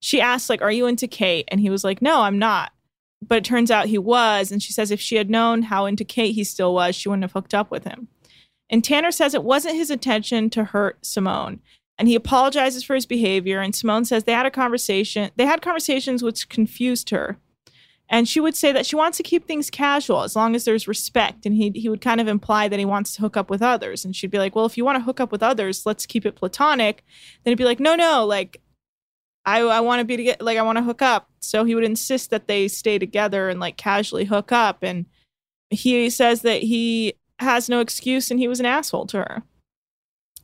[0.00, 1.46] she asked, like, are you into Kate?
[1.48, 2.72] And he was like, no, I'm not.
[3.22, 4.50] But it turns out he was.
[4.50, 7.24] And she says if she had known how into Kate he still was, she wouldn't
[7.24, 8.08] have hooked up with him.
[8.70, 11.60] And Tanner says it wasn't his intention to hurt Simone.
[11.98, 13.60] And he apologizes for his behavior.
[13.60, 15.30] And Simone says they had a conversation.
[15.36, 17.36] They had conversations which confused her.
[18.08, 20.88] And she would say that she wants to keep things casual as long as there's
[20.88, 21.44] respect.
[21.44, 24.04] And he, he would kind of imply that he wants to hook up with others.
[24.04, 26.24] And she'd be like, well, if you want to hook up with others, let's keep
[26.24, 27.04] it platonic.
[27.44, 28.62] Then he'd be like, no, no, like,
[29.44, 31.30] I, I want to be together, like, I want to hook up.
[31.40, 34.82] So he would insist that they stay together and like casually hook up.
[34.82, 35.06] And
[35.70, 39.42] he says that he has no excuse and he was an asshole to her.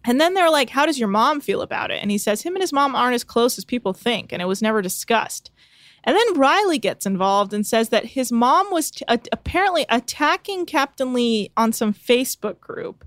[0.07, 2.01] And then they're like, How does your mom feel about it?
[2.01, 4.47] And he says, Him and his mom aren't as close as people think, and it
[4.47, 5.51] was never discussed.
[6.05, 11.51] And then Rhylee gets involved and says that his mom was apparently attacking Captain Lee
[11.57, 13.05] on some Facebook group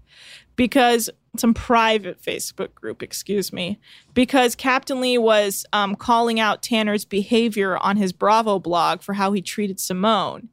[0.60, 3.80] because some private Facebook group, excuse me,
[4.14, 9.32] because Captain Lee was um, calling out Tanner's behavior on his Bravo blog for how
[9.32, 10.50] he treated Simone.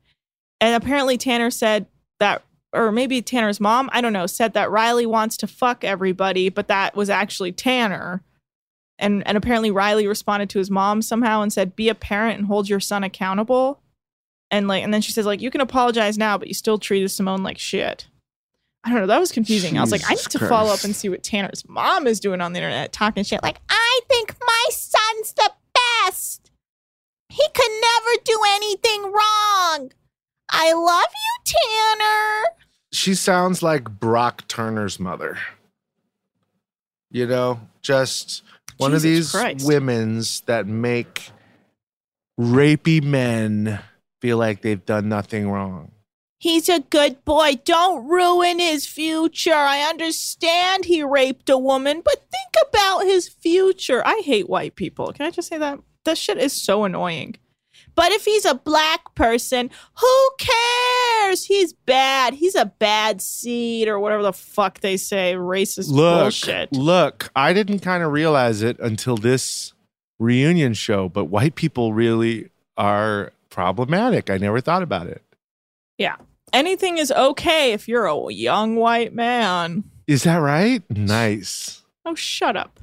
[0.60, 1.86] And apparently Tanner said
[2.20, 6.50] that, or maybe Tanner's mom, I don't know, said that Rhylee wants to fuck everybody,
[6.50, 8.22] but that was actually Tanner.
[9.00, 12.46] And and apparently Rhylee responded to his mom somehow and said, "Be a parent and
[12.46, 13.80] hold your son accountable."
[14.52, 17.10] And like, and then she says, like, you can apologize now, but you still treated
[17.10, 18.06] Simone like shit.
[18.86, 19.06] I don't know.
[19.08, 19.76] That was confusing.
[19.76, 22.20] I was like, I need Jesus to follow up and see what Tanner's mom is
[22.20, 23.42] doing on the internet, talking shit.
[23.42, 25.50] Like, I think my son's the
[26.04, 26.52] best.
[27.28, 29.90] He could never do anything wrong.
[30.48, 31.54] I love you,
[31.98, 32.54] Tanner.
[32.92, 35.36] She sounds like Brock Turner's mother.
[37.10, 38.44] You know, just
[38.76, 39.66] one of these Christ.
[39.66, 41.30] women's that make
[42.38, 43.80] rapey men
[44.20, 45.90] feel like they've done nothing wrong.
[46.38, 47.60] He's a good boy.
[47.64, 49.54] Don't ruin his future.
[49.54, 54.06] I understand he raped a woman, but think about his future.
[54.06, 55.12] I hate white people.
[55.12, 55.78] Can I just say that?
[56.04, 57.36] That shit is so annoying.
[57.94, 61.46] But if he's a black person, who cares?
[61.46, 62.34] He's bad.
[62.34, 65.34] He's a bad seed or whatever the fuck they say.
[65.34, 66.72] Racist Look, bullshit.
[66.72, 69.72] look, I didn't kind of realize it until this
[70.18, 74.28] reunion show, but white people really are problematic.
[74.28, 75.22] I never thought about it.
[75.98, 76.16] Yeah.
[76.52, 79.84] Anything is okay if you're a young white man.
[80.06, 80.82] Is that right?
[80.90, 81.82] Nice.
[82.04, 82.80] Oh, shut up.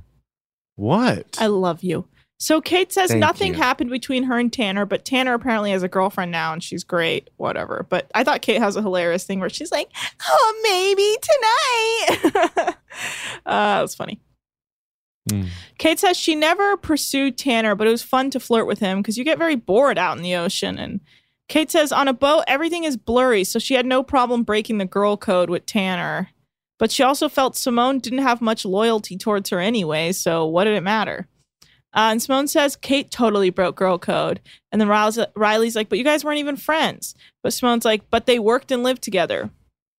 [0.76, 1.38] What?
[1.39, 2.07] I love you.
[2.43, 3.59] So Kate says Thank nothing you.
[3.59, 7.30] happened between her and Tanner, but Tanner apparently has a girlfriend now and she's great,
[7.38, 7.86] whatever.
[7.88, 9.89] But I thought Kate has a hilarious thing where she's like,
[10.28, 11.16] oh, maybe
[12.41, 12.76] tonight.
[13.45, 14.20] uh, that was funny.
[15.30, 15.47] Mm.
[15.78, 19.18] Kate says she never pursued Tanner, but it was fun to flirt with him because
[19.18, 20.78] you get very bored out in the ocean.
[20.78, 20.99] And
[21.54, 24.86] Kate says on a boat, everything is blurry, so she had no problem breaking the
[24.86, 26.30] girl code with Tanner.
[26.80, 30.74] But she also felt Simone didn't have much loyalty towards her anyway, so what did
[30.74, 31.28] it matter?
[31.93, 34.41] Uh, and Simone says Kate totally broke girl code.
[34.72, 37.14] And then Rhylee's, like, but you guys weren't even friends.
[37.43, 39.51] But Simone's like, but they worked and lived together.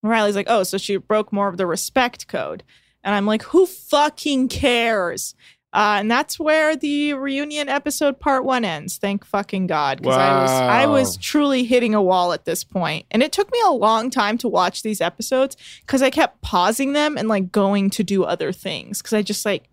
[0.03, 2.65] And Rhylee's like, oh, so she broke more of the respect code.
[3.05, 5.37] And I'm like, who fucking cares?
[5.75, 8.97] Uh, and that's where the reunion episode part one ends.
[8.97, 10.01] Thank fucking God.
[10.01, 13.07] Because I was I was truly hitting a wall at this point.
[13.11, 16.93] And it took me a long time to watch these episodes because I kept pausing
[16.93, 19.03] them and like going to do other things.
[19.03, 19.68] Because I just like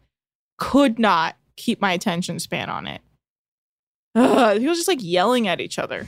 [0.58, 3.02] could not keep my attention span on it.
[4.16, 6.08] Ugh, people just like yelling at each other.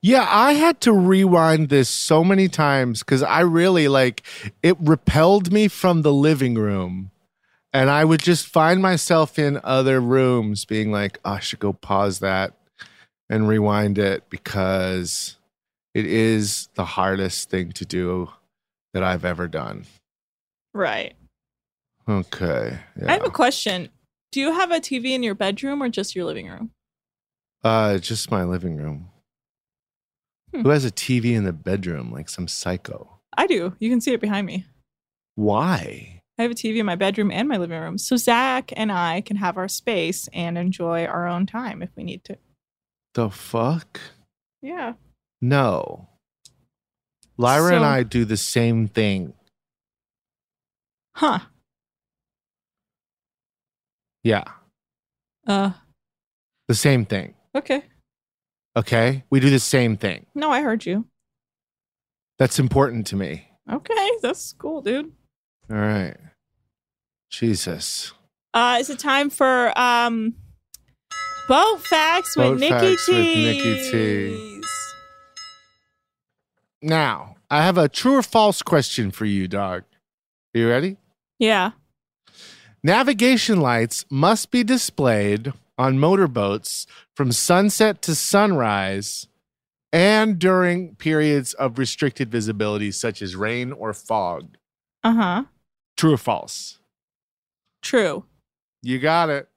[0.00, 4.22] Yeah, I had to rewind this so many times because I really like
[4.62, 7.10] it repelled me from the living room.
[7.72, 11.72] And I would just find myself in other rooms being like, "Oh, I should go
[11.72, 12.54] pause that
[13.28, 15.36] and rewind it because
[15.94, 18.30] it is the hardest thing to do
[18.94, 19.84] that I've ever done.
[20.74, 21.14] Right.
[22.08, 22.78] Okay.
[23.06, 23.88] I have a question.
[24.32, 26.70] Do you have a TV in your bedroom or just your living room?
[27.64, 29.10] Uh, just my living room.
[30.54, 30.62] Hmm.
[30.62, 33.18] Who has a TV in the bedroom like some psycho?
[33.36, 33.74] I do.
[33.78, 34.64] You can see it behind me.
[35.34, 36.17] Why?
[36.38, 37.98] I have a TV in my bedroom and my living room.
[37.98, 42.04] So Zach and I can have our space and enjoy our own time if we
[42.04, 42.38] need to.
[43.14, 44.00] The fuck?
[44.62, 44.92] Yeah.
[45.40, 46.08] No.
[47.36, 49.32] Lyra and I do the same thing.
[51.16, 51.40] Huh.
[54.22, 54.44] Yeah.
[55.46, 55.72] Uh
[56.68, 57.34] The same thing.
[57.54, 57.82] okay.
[58.76, 59.24] Okay?
[59.30, 60.26] We do the same thing.
[60.36, 61.06] No, I heard you.
[62.38, 63.48] That's important to me.
[63.70, 65.12] Okay, that's cool, dude.
[65.70, 66.16] All right.
[67.30, 68.12] Jesus.
[68.54, 70.34] Uh is it time for um
[71.48, 74.62] boat facts with Boat Nikki facts with Nikki T.
[76.80, 79.82] Now, I have a true or false question for you, dog.
[80.54, 80.96] Are you ready?
[81.38, 81.72] Yeah.
[82.82, 89.26] Navigation lights must be displayed on motorboats from sunset to sunrise
[89.92, 94.56] and during periods of restricted visibility, such as rain or fog.
[95.02, 95.44] Uh-huh.
[95.98, 96.78] True or false?
[97.82, 98.24] True.
[98.82, 99.48] You got it.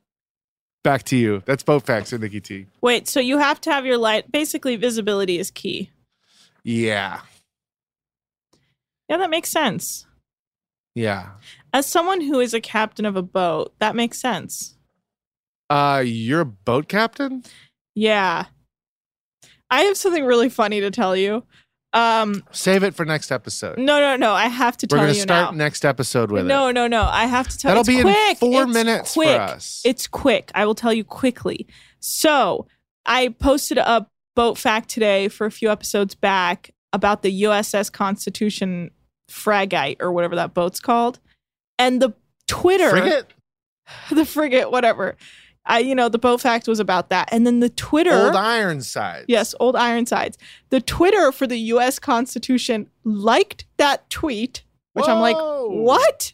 [0.84, 1.44] Back to you.
[1.46, 2.66] That's boat facts with Nikki T.
[2.82, 5.92] Wait, so you have to have your light basically visibility is key.
[6.64, 7.22] Yeah.
[9.08, 10.08] Yeah, that makes sense.
[10.96, 11.30] Yeah.
[11.74, 14.76] As someone who is a captain of a boat, that makes sense.
[15.70, 17.44] Uh, you're a boat captain?
[17.94, 18.46] Yeah.
[19.70, 21.44] I have something really funny to tell you.
[21.94, 23.78] Um Save it for next episode.
[23.78, 25.58] no no no, I have to We're tell gonna you start now.
[25.58, 26.74] next episode with no, it.
[26.74, 27.02] no, no.
[27.04, 27.10] No.
[27.10, 27.84] I have to tell you.
[27.84, 28.38] That'll be in quick.
[28.38, 29.82] four It's minutes for us.
[29.84, 30.52] It's quick.
[30.56, 31.68] I will tell you quickly.
[32.00, 32.68] So
[33.06, 38.92] I posted a boat fact today for a few episodes back about the USS Constitution
[39.28, 41.20] frigate or whatever that boat's called.
[41.78, 42.14] And the
[42.48, 43.26] Twitter Frigate?
[44.12, 45.16] the frigate, whatever.
[45.66, 47.30] I, you know, the boat fact was about that.
[47.32, 49.26] And then the Twitter Old Ironside.
[49.28, 50.38] Yes, old Ironsides.
[50.70, 56.34] The Twitter for the US Constitution liked that tweet, which I'm like, what?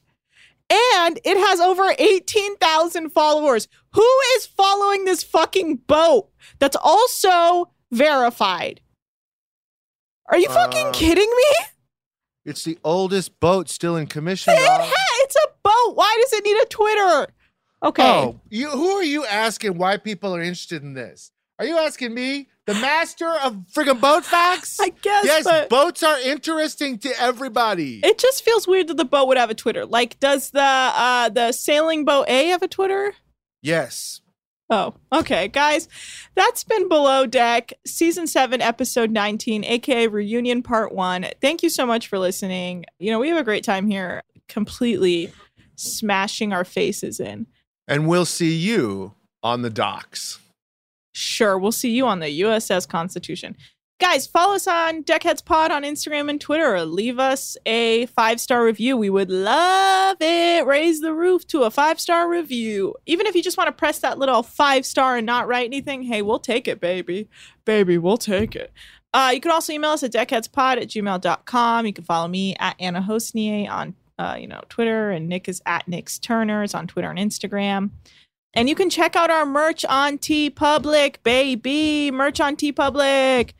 [0.71, 3.67] And it has over 18,000 followers.
[3.93, 8.81] Who is following this fucking boat that's also verified?
[10.29, 11.65] Are you fucking Uh, kidding me?
[12.45, 14.53] It's the oldest boat still in commission.
[14.53, 15.95] It ha- it's a boat.
[15.95, 17.33] Why does it need a Twitter?
[17.83, 18.03] Okay.
[18.03, 21.31] Oh, you, who are you asking why people are interested in this?
[21.59, 24.77] Are you asking me, the master of friggin' boat facts?
[24.81, 27.99] I guess, Yes, boats are interesting to everybody.
[28.03, 29.85] It just feels weird that the boat would have a Twitter.
[29.85, 33.13] Like, does the uh the sailing boat A have a Twitter?
[33.61, 34.21] yes.
[34.69, 35.87] Oh, okay, guys.
[36.35, 41.25] That's been Below Deck, season seven, episode 19, aka reunion part one.
[41.41, 42.83] Thank you so much for listening.
[42.99, 45.31] You know, we have a great time here, completely
[45.77, 47.47] smashing our faces in.
[47.87, 49.13] And we'll see you
[49.43, 50.39] on the docks.
[51.13, 53.55] Sure, we'll see you on the USS Constitution.
[53.99, 56.75] Guys, follow us on Deckheads Pod on Instagram and Twitter.
[56.75, 58.95] Or leave us a five star review.
[58.95, 60.67] We would love it.
[60.67, 62.93] Raise the roof to a five star review.
[63.07, 66.03] Even if you just want to press that little five star and not write anything,
[66.03, 67.27] hey, we'll take it, baby.
[67.65, 68.71] Baby, we'll take it.
[69.13, 71.85] Uh, you can also email us at deckheadspod at gmail.com.
[71.87, 75.61] You can follow me at Anna Hosnier on uh, you know Twitter, and Nick is
[75.65, 77.91] at Nick's Turners on Twitter and Instagram.
[78.53, 82.09] And you can check out our merch on TeePublic, baby.
[82.11, 83.51] Merch on TeePublic.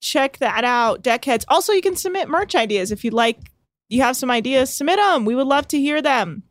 [0.00, 1.44] Check that out deckheads.
[1.48, 2.92] Also you can submit merch ideas.
[2.92, 3.38] If you'd like
[3.88, 6.42] you have some ideas submit them we would love to hear them.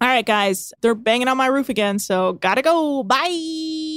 [0.00, 3.02] All right guys they're banging on my roof again so gotta go.
[3.02, 3.91] Bye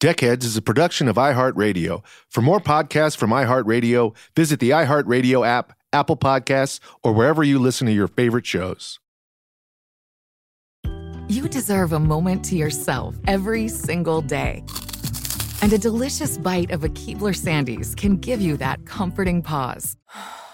[0.00, 2.04] Deckheads is a production of iHeartRadio.
[2.28, 7.88] For more podcasts from iHeartRadio, visit the iHeartRadio app, Apple Podcasts, or wherever you listen
[7.88, 9.00] to your favorite shows.
[11.28, 14.64] You deserve a moment to yourself every single day.
[15.62, 19.96] And a delicious bite of a Keebler Sandies can give you that comforting pause.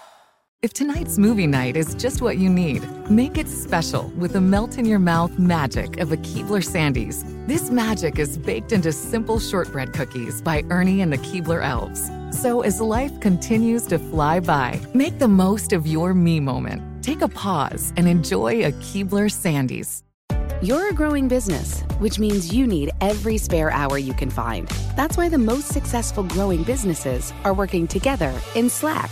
[0.65, 4.79] If tonight's movie night is just what you need, make it special with the melt
[4.79, 7.23] in your mouth magic of a Keebler Sandies.
[7.45, 12.09] This magic is baked into simple shortbread cookies by Ernie and the Keebler Elves.
[12.41, 16.81] So as life continues to fly by, make the most of your me moment.
[17.03, 20.01] Take a pause and enjoy a Keebler Sandies.
[20.63, 24.67] You're a growing business, which means you need every spare hour you can find.
[24.95, 29.11] That's why the most successful growing businesses are working together in Slack.